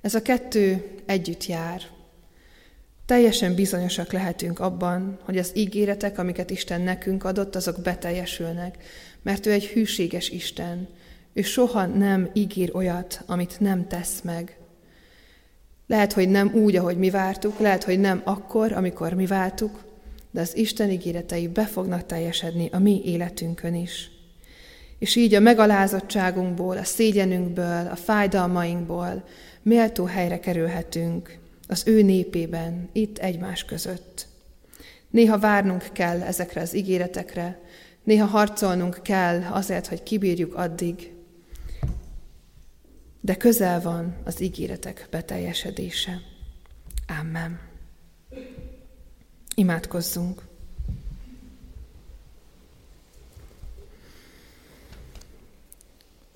Ez 0.00 0.14
a 0.14 0.22
kettő 0.22 0.94
együtt 1.06 1.46
jár. 1.46 1.82
Teljesen 3.06 3.54
bizonyosak 3.54 4.12
lehetünk 4.12 4.58
abban, 4.58 5.18
hogy 5.22 5.38
az 5.38 5.50
ígéretek, 5.54 6.18
amiket 6.18 6.50
Isten 6.50 6.80
nekünk 6.80 7.24
adott, 7.24 7.56
azok 7.56 7.80
beteljesülnek, 7.82 8.76
mert 9.22 9.46
ő 9.46 9.52
egy 9.52 9.64
hűséges 9.64 10.28
Isten. 10.28 10.88
Ő 11.32 11.42
soha 11.42 11.86
nem 11.86 12.30
ígér 12.32 12.70
olyat, 12.74 13.22
amit 13.26 13.60
nem 13.60 13.86
tesz 13.88 14.20
meg. 14.20 14.56
Lehet, 15.86 16.12
hogy 16.12 16.28
nem 16.28 16.54
úgy, 16.54 16.76
ahogy 16.76 16.98
mi 16.98 17.10
vártuk, 17.10 17.58
lehet, 17.58 17.84
hogy 17.84 18.00
nem 18.00 18.20
akkor, 18.24 18.72
amikor 18.72 19.12
mi 19.12 19.26
váltuk, 19.26 19.84
de 20.30 20.40
az 20.40 20.56
Isten 20.56 20.90
ígéretei 20.90 21.48
be 21.48 21.64
fognak 21.64 22.06
teljesedni 22.06 22.68
a 22.72 22.78
mi 22.78 23.02
életünkön 23.04 23.74
is. 23.74 24.10
És 24.98 25.16
így 25.16 25.34
a 25.34 25.40
megalázottságunkból, 25.40 26.76
a 26.76 26.84
szégyenünkből, 26.84 27.86
a 27.86 27.96
fájdalmainkból 27.96 29.24
méltó 29.62 30.04
helyre 30.04 30.40
kerülhetünk 30.40 31.42
az 31.74 31.82
ő 31.86 32.02
népében, 32.02 32.88
itt 32.92 33.18
egymás 33.18 33.64
között. 33.64 34.26
Néha 35.10 35.38
várnunk 35.38 35.88
kell 35.92 36.22
ezekre 36.22 36.60
az 36.60 36.74
ígéretekre, 36.74 37.60
néha 38.02 38.26
harcolnunk 38.26 38.98
kell 39.02 39.42
azért, 39.42 39.86
hogy 39.86 40.02
kibírjuk 40.02 40.54
addig, 40.54 41.12
de 43.20 43.36
közel 43.36 43.80
van 43.80 44.16
az 44.24 44.40
ígéretek 44.40 45.06
beteljesedése. 45.10 46.20
Amen. 47.20 47.60
Imádkozzunk. 49.54 50.42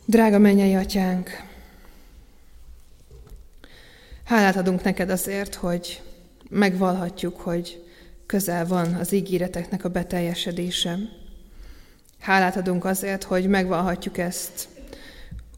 Drága 0.05 0.39
mennyei 0.39 0.75
atyánk, 0.75 1.48
hálát 4.29 4.57
adunk 4.57 4.83
neked 4.83 5.11
azért, 5.11 5.55
hogy 5.55 6.03
megvalhatjuk, 6.49 7.41
hogy 7.41 7.85
közel 8.27 8.67
van 8.67 8.95
az 8.95 9.13
ígéreteknek 9.13 9.85
a 9.85 9.89
beteljesedése. 9.89 10.99
Hálát 12.19 12.57
adunk 12.57 12.85
azért, 12.85 13.23
hogy 13.23 13.47
megvalhatjuk 13.47 14.19
ezt 14.19 14.69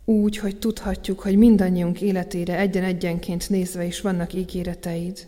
úgy, 0.04 0.36
hogy 0.36 0.58
tudhatjuk, 0.58 1.20
hogy 1.20 1.36
mindannyiunk 1.36 2.00
életére 2.00 2.58
egyen-egyenként 2.58 3.48
nézve 3.48 3.84
is 3.84 4.00
vannak 4.00 4.32
ígéreteid. 4.32 5.26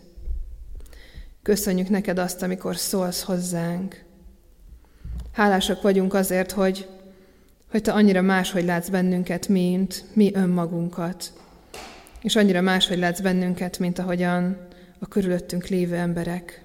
Köszönjük 1.41 1.89
neked 1.89 2.17
azt, 2.17 2.41
amikor 2.41 2.77
szólsz 2.77 3.21
hozzánk. 3.21 4.03
Hálásak 5.31 5.81
vagyunk 5.81 6.13
azért, 6.13 6.51
hogy, 6.51 6.87
hogy 7.71 7.81
te 7.81 7.91
annyira 7.91 8.21
máshogy 8.21 8.63
látsz 8.65 8.89
bennünket, 8.89 9.47
mint 9.47 10.05
mi 10.13 10.31
önmagunkat. 10.33 11.33
És 12.23 12.35
annyira 12.35 12.61
máshogy 12.61 12.97
látsz 12.97 13.19
bennünket, 13.19 13.79
mint 13.79 13.99
ahogyan 13.99 14.67
a 14.99 15.07
körülöttünk 15.07 15.67
lévő 15.67 15.95
emberek. 15.95 16.63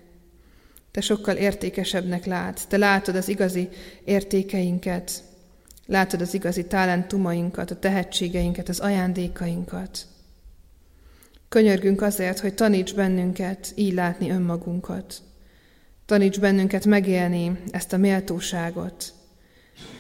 Te 0.91 1.01
sokkal 1.01 1.37
értékesebbnek 1.37 2.25
látsz. 2.25 2.65
Te 2.65 2.77
látod 2.77 3.17
az 3.17 3.29
igazi 3.29 3.69
értékeinket. 4.05 5.23
Látod 5.87 6.21
az 6.21 6.35
igazi 6.35 6.65
talentumainkat, 6.65 7.71
a 7.71 7.79
tehetségeinket, 7.79 8.69
az 8.69 8.81
ajándékainkat. 8.81 10.07
Könyörgünk 11.49 12.03
azért, 12.03 12.39
hogy 12.39 12.55
taníts 12.55 12.95
bennünket 12.95 13.73
így 13.75 13.93
látni 13.93 14.31
önmagunkat. 14.31 15.15
Taníts 16.07 16.41
bennünket 16.41 16.85
megélni 16.85 17.59
ezt 17.71 17.93
a 17.93 17.97
méltóságot, 17.97 19.13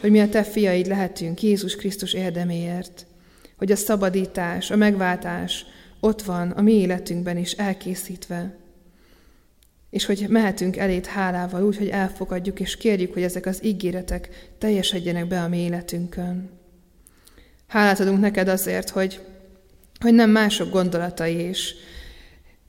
hogy 0.01 0.11
mi 0.11 0.21
a 0.21 0.29
te 0.29 0.43
fiaid 0.43 0.87
lehetünk 0.87 1.43
Jézus 1.43 1.77
Krisztus 1.77 2.13
érdeméért, 2.13 3.07
hogy 3.59 3.73
a 3.73 3.77
szabadítás, 3.77 4.71
a 4.71 4.77
megváltás 4.77 5.67
ott 6.01 6.23
van 6.23 6.51
a 6.51 6.61
mi 6.61 6.73
életünkben 6.73 7.37
is 7.37 7.53
elkészítve, 7.53 8.57
és 9.91 10.05
hogy 10.05 10.27
mehetünk 10.29 10.77
elét 10.77 11.07
hálával 11.07 11.63
úgy, 11.65 11.77
hogy 11.77 11.89
elfogadjuk 11.89 12.61
és 12.61 12.77
kérjük, 12.77 13.13
hogy 13.13 13.23
ezek 13.23 13.47
az 13.47 13.65
ígéretek 13.65 14.51
teljesedjenek 14.59 15.29
be 15.29 15.43
a 15.43 15.49
mi 15.49 15.59
életünkön. 15.59 16.51
Hálát 17.67 18.01
adunk 18.01 18.21
neked 18.21 18.49
azért, 18.49 18.91
hogy, 18.91 19.21
hogy 20.01 20.15
nem 20.15 20.31
mások 20.31 20.71
gondolatai 20.71 21.35
és, 21.35 21.75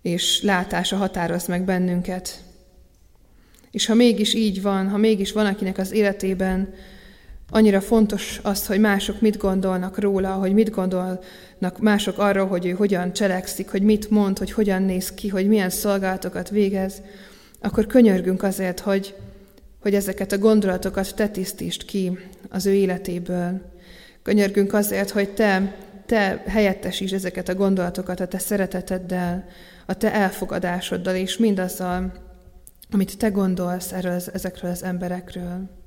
és 0.02 0.42
látása 0.42 0.96
határoz 0.96 1.48
meg 1.48 1.64
bennünket. 1.64 2.44
És 3.72 3.86
ha 3.86 3.94
mégis 3.94 4.34
így 4.34 4.62
van, 4.62 4.90
ha 4.90 4.98
mégis 4.98 5.32
van, 5.32 5.46
akinek 5.46 5.78
az 5.78 5.92
életében 5.92 6.74
annyira 7.50 7.82
fontos 7.82 8.40
az, 8.44 8.68
hogy 8.68 8.80
mások 8.80 9.22
mit 9.22 9.38
gondolnak 9.38 10.00
róla, 10.00 10.32
hogy 10.32 10.54
mit 10.54 10.70
gondolnak 10.70 11.80
mások 11.80 12.18
arról, 12.18 12.48
hogy 12.48 12.66
ő 12.66 12.72
hogyan 12.72 13.14
cselekszik, 13.14 13.70
hogy 13.70 13.82
mit 13.82 14.10
mond, 14.10 14.38
hogy 14.38 14.52
hogyan 14.52 14.84
néz 14.84 15.12
ki, 15.12 15.28
hogy 15.28 15.48
milyen 15.48 15.70
szolgálatokat 15.70 16.50
végez, 16.50 17.02
akkor 17.62 17.88
könyörgünk 17.88 18.44
azért, 18.44 18.80
hogy, 18.80 19.16
hogy 19.82 19.94
ezeket 19.94 20.32
a 20.32 20.38
gondolatokat 20.38 21.16
te 21.16 21.28
tisztítsd 21.28 21.86
ki 21.86 22.20
az 22.50 22.66
ő 22.66 22.74
életéből. 22.74 23.62
Könyörgünk 24.24 24.74
azért, 24.74 25.10
hogy 25.10 25.30
te, 25.30 25.76
te 26.06 26.44
helyettesítsd 26.48 27.14
ezeket 27.14 27.50
a 27.50 27.56
gondolatokat 27.56 28.20
a 28.20 28.28
te 28.28 28.40
szereteteddel, 28.40 29.46
a 29.86 29.94
te 29.94 30.14
elfogadásoddal 30.14 31.16
és 31.16 31.38
mindazzal, 31.38 32.12
amit 32.92 33.18
te 33.18 33.30
gondolsz 33.30 33.92
erről, 33.92 34.22
ezekről 34.34 34.72
az 34.72 34.84
emberekről. 34.84 35.79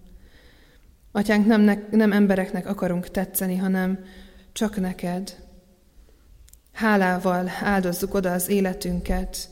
Atyánk, 1.13 1.47
nem, 1.47 1.61
ne, 1.61 1.75
nem 1.91 2.13
embereknek 2.13 2.67
akarunk 2.67 3.11
tetszeni, 3.11 3.57
hanem 3.57 4.05
csak 4.53 4.81
neked. 4.81 5.37
Hálával 6.73 7.51
áldozzuk 7.63 8.15
oda 8.15 8.33
az 8.33 8.49
életünket, 8.49 9.49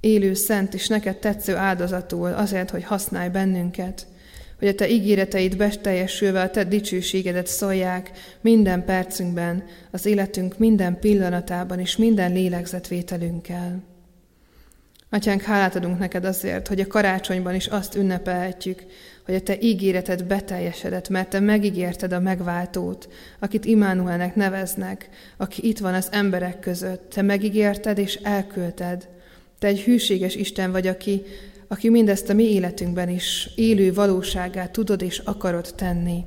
élő, 0.00 0.34
szent 0.34 0.74
és 0.74 0.86
neked 0.86 1.16
tetsző 1.16 1.56
áldozatul, 1.56 2.32
azért, 2.32 2.70
hogy 2.70 2.84
használj 2.84 3.28
bennünket, 3.28 4.06
hogy 4.58 4.68
a 4.68 4.74
te 4.74 4.88
ígéreteid 4.88 5.56
beteljesülve 5.56 6.40
a 6.40 6.50
te 6.50 6.64
dicsőségedet 6.64 7.46
szólják 7.46 8.10
minden 8.40 8.84
percünkben, 8.84 9.64
az 9.90 10.06
életünk 10.06 10.58
minden 10.58 10.98
pillanatában 10.98 11.78
és 11.78 11.96
minden 11.96 12.32
lélegzetvételünkkel. 12.32 13.82
Atyánk, 15.10 15.42
hálát 15.42 15.76
adunk 15.76 15.98
neked 15.98 16.24
azért, 16.24 16.68
hogy 16.68 16.80
a 16.80 16.86
karácsonyban 16.86 17.54
is 17.54 17.66
azt 17.66 17.94
ünnepelhetjük, 17.94 18.84
hogy 19.28 19.36
a 19.36 19.40
te 19.40 19.60
ígéreted 19.60 20.24
beteljesedett, 20.24 21.08
mert 21.08 21.28
te 21.28 21.40
megígérted 21.40 22.12
a 22.12 22.20
megváltót, 22.20 23.08
akit 23.38 23.64
Immanuelnek 23.64 24.34
neveznek, 24.34 25.08
aki 25.36 25.68
itt 25.68 25.78
van 25.78 25.94
az 25.94 26.08
emberek 26.10 26.60
között. 26.60 27.10
Te 27.10 27.22
megígérted 27.22 27.98
és 27.98 28.14
elküldted. 28.14 29.08
Te 29.58 29.66
egy 29.66 29.80
hűséges 29.80 30.34
Isten 30.34 30.72
vagy, 30.72 30.86
aki, 30.86 31.22
aki 31.66 31.88
mindezt 31.88 32.28
a 32.28 32.34
mi 32.34 32.52
életünkben 32.52 33.08
is 33.08 33.50
élő 33.54 33.92
valóságát 33.92 34.70
tudod 34.70 35.02
és 35.02 35.18
akarod 35.18 35.74
tenni. 35.76 36.24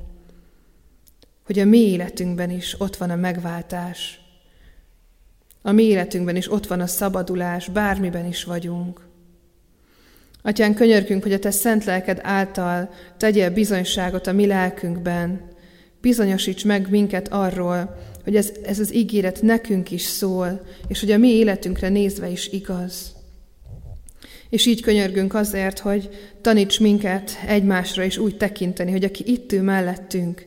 Hogy 1.44 1.58
a 1.58 1.64
mi 1.64 1.78
életünkben 1.78 2.50
is 2.50 2.80
ott 2.80 2.96
van 2.96 3.10
a 3.10 3.16
megváltás. 3.16 4.20
A 5.62 5.72
mi 5.72 5.82
életünkben 5.82 6.36
is 6.36 6.52
ott 6.52 6.66
van 6.66 6.80
a 6.80 6.86
szabadulás, 6.86 7.68
bármiben 7.68 8.26
is 8.26 8.44
vagyunk. 8.44 9.10
Atyán, 10.42 10.74
könyörgünk, 10.74 11.22
hogy 11.22 11.32
a 11.32 11.38
Te 11.38 11.50
szent 11.50 11.84
lelked 11.84 12.18
által 12.22 12.90
tegyél 13.16 13.50
bizonyságot 13.50 14.26
a 14.26 14.32
mi 14.32 14.46
lelkünkben. 14.46 15.40
Bizonyosíts 16.00 16.64
meg 16.64 16.90
minket 16.90 17.28
arról, 17.28 17.96
hogy 18.24 18.36
ez, 18.36 18.52
ez 18.64 18.78
az 18.78 18.94
ígéret 18.94 19.42
nekünk 19.42 19.90
is 19.90 20.02
szól, 20.02 20.66
és 20.88 21.00
hogy 21.00 21.10
a 21.10 21.18
mi 21.18 21.28
életünkre 21.28 21.88
nézve 21.88 22.28
is 22.28 22.48
igaz. 22.48 23.12
És 24.48 24.66
így 24.66 24.80
könyörgünk 24.80 25.34
azért, 25.34 25.78
hogy 25.78 26.08
taníts 26.40 26.80
minket 26.80 27.30
egymásra 27.46 28.02
is 28.02 28.18
úgy 28.18 28.36
tekinteni, 28.36 28.90
hogy 28.90 29.04
aki 29.04 29.32
itt 29.32 29.52
ül 29.52 29.62
mellettünk, 29.62 30.46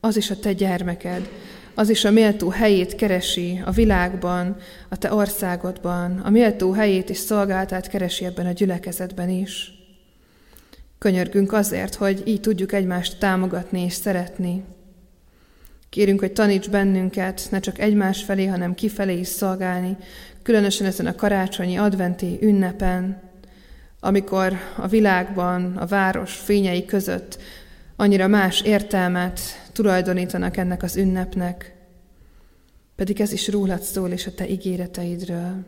az 0.00 0.16
is 0.16 0.30
a 0.30 0.36
te 0.36 0.52
gyermeked, 0.52 1.28
az 1.74 1.88
is 1.88 2.04
a 2.04 2.10
méltó 2.10 2.48
helyét 2.48 2.94
keresi 2.94 3.62
a 3.64 3.70
világban, 3.70 4.56
a 4.88 4.96
te 4.96 5.12
országodban, 5.12 6.18
a 6.18 6.30
méltó 6.30 6.72
helyét 6.72 7.10
és 7.10 7.16
szolgáltát 7.16 7.88
keresi 7.88 8.24
ebben 8.24 8.46
a 8.46 8.52
gyülekezetben 8.52 9.28
is. 9.28 9.72
Könyörgünk 10.98 11.52
azért, 11.52 11.94
hogy 11.94 12.22
így 12.24 12.40
tudjuk 12.40 12.72
egymást 12.72 13.18
támogatni 13.18 13.80
és 13.80 13.92
szeretni. 13.92 14.64
Kérünk, 15.88 16.20
hogy 16.20 16.32
taníts 16.32 16.70
bennünket 16.70 17.46
ne 17.50 17.60
csak 17.60 17.78
egymás 17.78 18.22
felé, 18.22 18.46
hanem 18.46 18.74
kifelé 18.74 19.18
is 19.18 19.28
szolgálni, 19.28 19.96
különösen 20.42 20.86
ezen 20.86 21.06
a 21.06 21.14
karácsonyi 21.14 21.76
adventi 21.76 22.38
ünnepen, 22.40 23.22
amikor 24.00 24.52
a 24.76 24.86
világban, 24.86 25.76
a 25.76 25.86
város 25.86 26.34
fényei 26.34 26.84
között 26.84 27.38
annyira 27.96 28.26
más 28.26 28.60
értelmet 28.60 29.40
tulajdonítanak 29.74 30.56
ennek 30.56 30.82
az 30.82 30.96
ünnepnek, 30.96 31.74
pedig 32.94 33.20
ez 33.20 33.32
is 33.32 33.48
rólad 33.48 33.82
szól 33.82 34.10
és 34.10 34.26
a 34.26 34.34
te 34.34 34.48
ígéreteidről. 34.48 35.64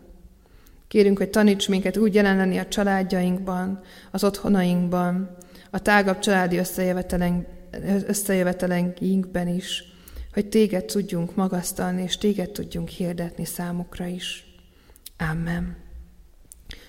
Kérünk, 0.88 1.18
hogy 1.18 1.30
taníts 1.30 1.68
minket 1.68 1.96
úgy 1.96 2.14
jelen 2.14 2.36
lenni 2.36 2.58
a 2.58 2.68
családjainkban, 2.68 3.80
az 4.10 4.24
otthonainkban, 4.24 5.36
a 5.70 5.78
tágabb 5.78 6.18
családi 6.18 6.60
összejöveteleinkben 8.06 9.48
is, 9.48 9.84
hogy 10.32 10.46
téged 10.46 10.84
tudjunk 10.84 11.34
magasztalni, 11.34 12.02
és 12.02 12.18
téged 12.18 12.50
tudjunk 12.50 12.88
hirdetni 12.88 13.44
számukra 13.44 14.06
is. 14.06 14.46
Amen. 15.30 15.76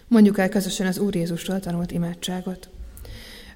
Mondjuk 0.08 0.38
el 0.38 0.50
közösen 0.50 0.88
az 0.88 0.98
Úr 0.98 1.16
Jézusról 1.16 1.60
tanult 1.60 1.92
imádságot. 1.92 2.70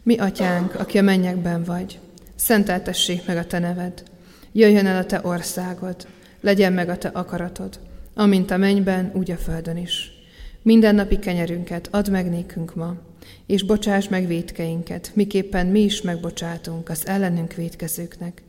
Mi, 0.03 0.17
atyánk, 0.17 0.75
aki 0.75 0.97
a 0.97 1.01
mennyekben 1.01 1.63
vagy, 1.63 1.99
szenteltessék 2.41 3.25
meg 3.25 3.37
a 3.37 3.45
te 3.45 3.59
neved, 3.59 4.03
jöjjön 4.51 4.85
el 4.85 4.97
a 4.97 5.05
te 5.05 5.19
országod, 5.23 6.07
legyen 6.39 6.73
meg 6.73 6.89
a 6.89 6.97
te 6.97 7.07
akaratod, 7.07 7.79
amint 8.13 8.51
a 8.51 8.57
mennyben, 8.57 9.11
úgy 9.13 9.31
a 9.31 9.35
földön 9.35 9.77
is. 9.77 10.11
Minden 10.61 10.95
napi 10.95 11.19
kenyerünket 11.19 11.87
add 11.91 12.11
meg 12.11 12.29
nékünk 12.29 12.75
ma, 12.75 12.95
és 13.45 13.63
bocsáss 13.63 14.07
meg 14.07 14.27
védkeinket, 14.27 15.11
miképpen 15.13 15.67
mi 15.67 15.79
is 15.79 16.01
megbocsátunk 16.01 16.89
az 16.89 17.07
ellenünk 17.07 17.53
védkezőknek. 17.53 18.41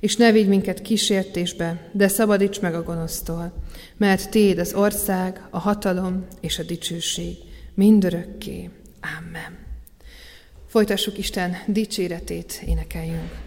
És 0.00 0.16
ne 0.16 0.32
vigy 0.32 0.48
minket 0.48 0.82
kísértésbe, 0.82 1.88
de 1.92 2.08
szabadíts 2.08 2.60
meg 2.60 2.74
a 2.74 2.82
gonosztól, 2.82 3.52
mert 3.96 4.30
Téd 4.30 4.58
az 4.58 4.74
ország, 4.74 5.46
a 5.50 5.58
hatalom 5.58 6.26
és 6.40 6.58
a 6.58 6.62
dicsőség 6.62 7.36
mindörökké. 7.74 8.70
Amen. 9.18 9.61
Folytassuk 10.72 11.18
Isten 11.18 11.56
dicséretét, 11.66 12.62
énekeljünk. 12.66 13.41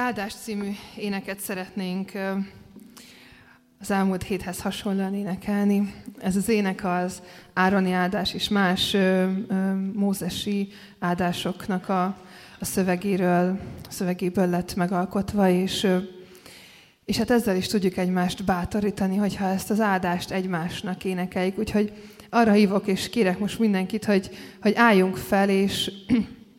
Áldás 0.00 0.34
című 0.34 0.70
éneket 0.96 1.38
szeretnénk 1.38 2.12
az 3.80 3.90
elmúlt 3.90 4.22
héthez 4.22 4.60
hasonlóan 4.60 5.14
énekelni. 5.14 5.94
Ez 6.18 6.36
az 6.36 6.48
ének 6.48 6.84
az 6.84 7.22
Ároni 7.52 7.92
áldás 7.92 8.34
és 8.34 8.48
más 8.48 8.96
mózesi 9.92 10.68
áldásoknak 10.98 11.88
a, 11.88 12.04
a 12.58 12.64
szövegéről, 12.64 13.58
a 13.88 13.92
szövegéből 13.92 14.48
lett 14.48 14.74
megalkotva, 14.74 15.48
és, 15.48 15.86
és 17.04 17.16
hát 17.16 17.30
ezzel 17.30 17.56
is 17.56 17.66
tudjuk 17.66 17.96
egymást 17.96 18.44
bátorítani, 18.44 19.16
hogyha 19.16 19.48
ezt 19.48 19.70
az 19.70 19.80
áldást 19.80 20.30
egymásnak 20.30 21.04
énekeljük. 21.04 21.58
Úgyhogy 21.58 21.92
arra 22.30 22.52
hívok 22.52 22.86
és 22.86 23.10
kérek 23.10 23.38
most 23.38 23.58
mindenkit, 23.58 24.04
hogy, 24.04 24.30
hogy 24.60 24.74
álljunk 24.74 25.16
fel, 25.16 25.48
és, 25.48 25.92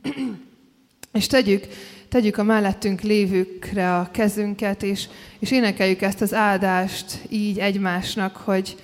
és 1.12 1.28
tegyük, 1.28 1.68
tegyük 2.12 2.38
a 2.38 2.43
mellettünk 2.43 3.01
lévőkre 3.01 3.95
a 3.95 4.09
kezünket, 4.12 4.84
és, 4.84 5.07
és 5.39 5.51
énekeljük 5.51 6.01
ezt 6.01 6.22
az 6.22 6.34
áldást 6.34 7.20
így 7.30 7.59
egymásnak, 7.59 8.36
hogy, 8.36 8.76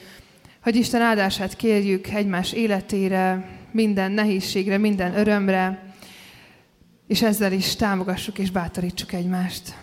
hogy 0.63 0.75
Isten 0.75 1.01
áldását 1.01 1.55
kérjük 1.55 2.07
egymás 2.07 2.51
életére, 2.51 3.49
minden 3.71 4.11
nehézségre, 4.11 4.77
minden 4.77 5.17
örömre, 5.17 5.93
és 7.07 7.21
ezzel 7.21 7.51
is 7.51 7.75
támogassuk 7.75 8.37
és 8.39 8.51
bátorítsuk 8.51 9.13
egymást. 9.13 9.73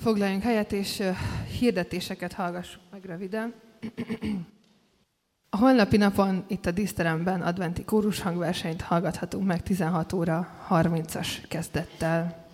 Foglaljunk 0.00 0.42
helyet, 0.42 0.72
és 0.72 1.02
hirdetéseket 1.58 2.32
hallgassuk 2.32 2.82
meg 2.90 3.04
röviden. 3.04 3.54
A 5.50 5.56
holnapi 5.56 5.96
napon 5.96 6.44
itt 6.48 6.66
a 6.66 6.70
díszteremben 6.70 7.42
adventi 7.42 7.84
kórus 7.84 8.20
hangversenyt 8.20 8.82
hallgathatunk 8.82 9.46
meg 9.46 9.62
16 9.62 10.12
óra 10.12 10.48
30-as 10.68 11.28
kezdettel. 11.48 12.46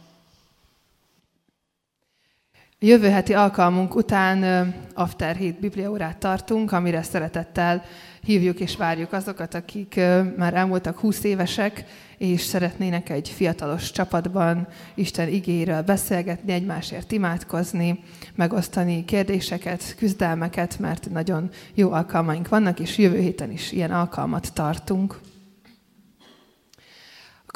Jövő 2.78 3.08
heti 3.08 3.34
alkalmunk 3.34 3.94
után 3.94 4.74
After 4.94 5.36
Hét 5.36 5.60
Bibliaórát 5.60 6.18
tartunk, 6.18 6.72
amire 6.72 7.02
szeretettel 7.02 7.84
hívjuk 8.22 8.60
és 8.60 8.76
várjuk 8.76 9.12
azokat, 9.12 9.54
akik 9.54 10.00
már 10.36 10.54
elmúltak 10.54 10.98
20 10.98 11.24
évesek, 11.24 11.84
és 12.18 12.40
szeretnének 12.40 13.08
egy 13.08 13.28
fiatalos 13.28 13.90
csapatban 13.90 14.68
Isten 14.94 15.28
igéről 15.28 15.82
beszélgetni, 15.82 16.52
egymásért 16.52 17.12
imádkozni, 17.12 18.02
megosztani 18.34 19.04
kérdéseket, 19.04 19.94
küzdelmeket, 19.98 20.78
mert 20.78 21.10
nagyon 21.10 21.50
jó 21.74 21.92
alkalmaink 21.92 22.48
vannak, 22.48 22.80
és 22.80 22.98
jövő 22.98 23.18
héten 23.18 23.50
is 23.50 23.72
ilyen 23.72 23.90
alkalmat 23.90 24.52
tartunk. 24.52 25.20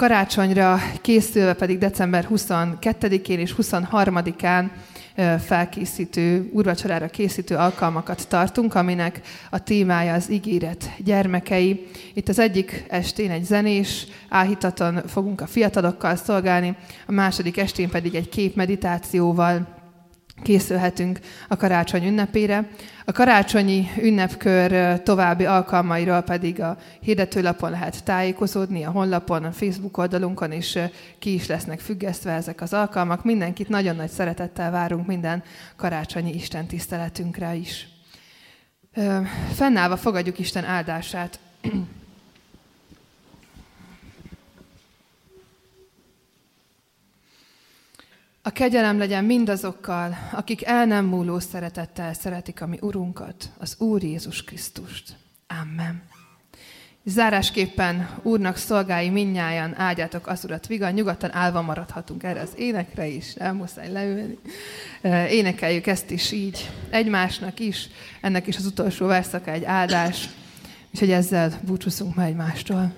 Karácsonyra 0.00 0.78
készülve 1.00 1.52
pedig 1.52 1.78
december 1.78 2.28
22-én 2.30 3.38
és 3.38 3.54
23-án 3.58 4.68
ö, 5.16 5.34
felkészítő, 5.44 6.50
úrvacsorára 6.52 7.08
készítő 7.08 7.56
alkalmakat 7.56 8.28
tartunk, 8.28 8.74
aminek 8.74 9.20
a 9.50 9.62
témája 9.62 10.14
az 10.14 10.30
ígéret 10.30 10.90
gyermekei. 11.04 11.86
Itt 12.14 12.28
az 12.28 12.38
egyik 12.38 12.84
estén 12.88 13.30
egy 13.30 13.44
zenés 13.44 14.06
áhítaton 14.28 15.02
fogunk 15.06 15.40
a 15.40 15.46
fiatalokkal 15.46 16.16
szolgálni, 16.16 16.76
a 17.06 17.12
második 17.12 17.58
estén 17.58 17.88
pedig 17.88 18.14
egy 18.14 18.28
képmeditációval 18.28 19.79
készülhetünk 20.42 21.18
a 21.48 21.56
karácsony 21.56 22.06
ünnepére. 22.06 22.68
A 23.04 23.12
karácsonyi 23.12 23.90
ünnepkör 24.02 25.00
további 25.02 25.44
alkalmairól 25.44 26.20
pedig 26.20 26.60
a 26.60 26.76
hirdetőlapon 27.00 27.70
lehet 27.70 28.04
tájékozódni, 28.04 28.84
a 28.84 28.90
honlapon, 28.90 29.44
a 29.44 29.52
Facebook 29.52 29.96
oldalunkon 29.96 30.52
is 30.52 30.78
ki 31.18 31.34
is 31.34 31.46
lesznek 31.46 31.80
függesztve 31.80 32.32
ezek 32.32 32.60
az 32.60 32.72
alkalmak. 32.72 33.24
Mindenkit 33.24 33.68
nagyon 33.68 33.96
nagy 33.96 34.10
szeretettel 34.10 34.70
várunk 34.70 35.06
minden 35.06 35.42
karácsonyi 35.76 36.34
Isten 36.34 36.66
tiszteletünkre 36.66 37.54
is. 37.54 37.88
Fennállva 39.52 39.96
fogadjuk 39.96 40.38
Isten 40.38 40.64
áldását. 40.64 41.38
A 48.50 48.52
kegyelem 48.52 48.98
legyen 48.98 49.24
mindazokkal, 49.24 50.16
akik 50.32 50.64
el 50.64 50.86
nem 50.86 51.04
múló 51.04 51.38
szeretettel 51.38 52.12
szeretik 52.12 52.60
a 52.60 52.66
mi 52.66 52.78
Urunkat, 52.80 53.50
az 53.58 53.74
Úr 53.78 54.02
Jézus 54.02 54.44
Krisztust. 54.44 55.16
Amen. 55.62 56.02
Zárásképpen 57.04 58.08
Úrnak 58.22 58.56
szolgái 58.56 59.08
minnyájan 59.08 59.74
áldjátok 59.78 60.26
az 60.26 60.44
Urat 60.44 60.66
vigan, 60.66 60.92
nyugodtan 60.92 61.34
állva 61.34 61.62
maradhatunk 61.62 62.22
erre 62.22 62.40
az 62.40 62.52
énekre 62.56 63.06
is, 63.06 63.34
nem 63.34 63.56
muszáj 63.56 63.92
leülni. 63.92 64.38
Énekeljük 65.30 65.86
ezt 65.86 66.10
is 66.10 66.32
így 66.32 66.70
egymásnak 66.90 67.60
is, 67.60 67.88
ennek 68.20 68.46
is 68.46 68.56
az 68.56 68.66
utolsó 68.66 69.06
verszaka 69.06 69.50
egy 69.50 69.64
áldás, 69.64 70.28
úgyhogy 70.92 71.10
ezzel 71.10 71.60
búcsúszunk 71.66 72.14
ma 72.14 72.22
egymástól. 72.22 72.92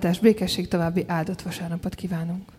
Áldás, 0.00 0.18
békesség, 0.18 0.68
további 0.68 1.04
áldott 1.06 1.42
vasárnapot 1.42 1.94
kívánunk. 1.94 2.52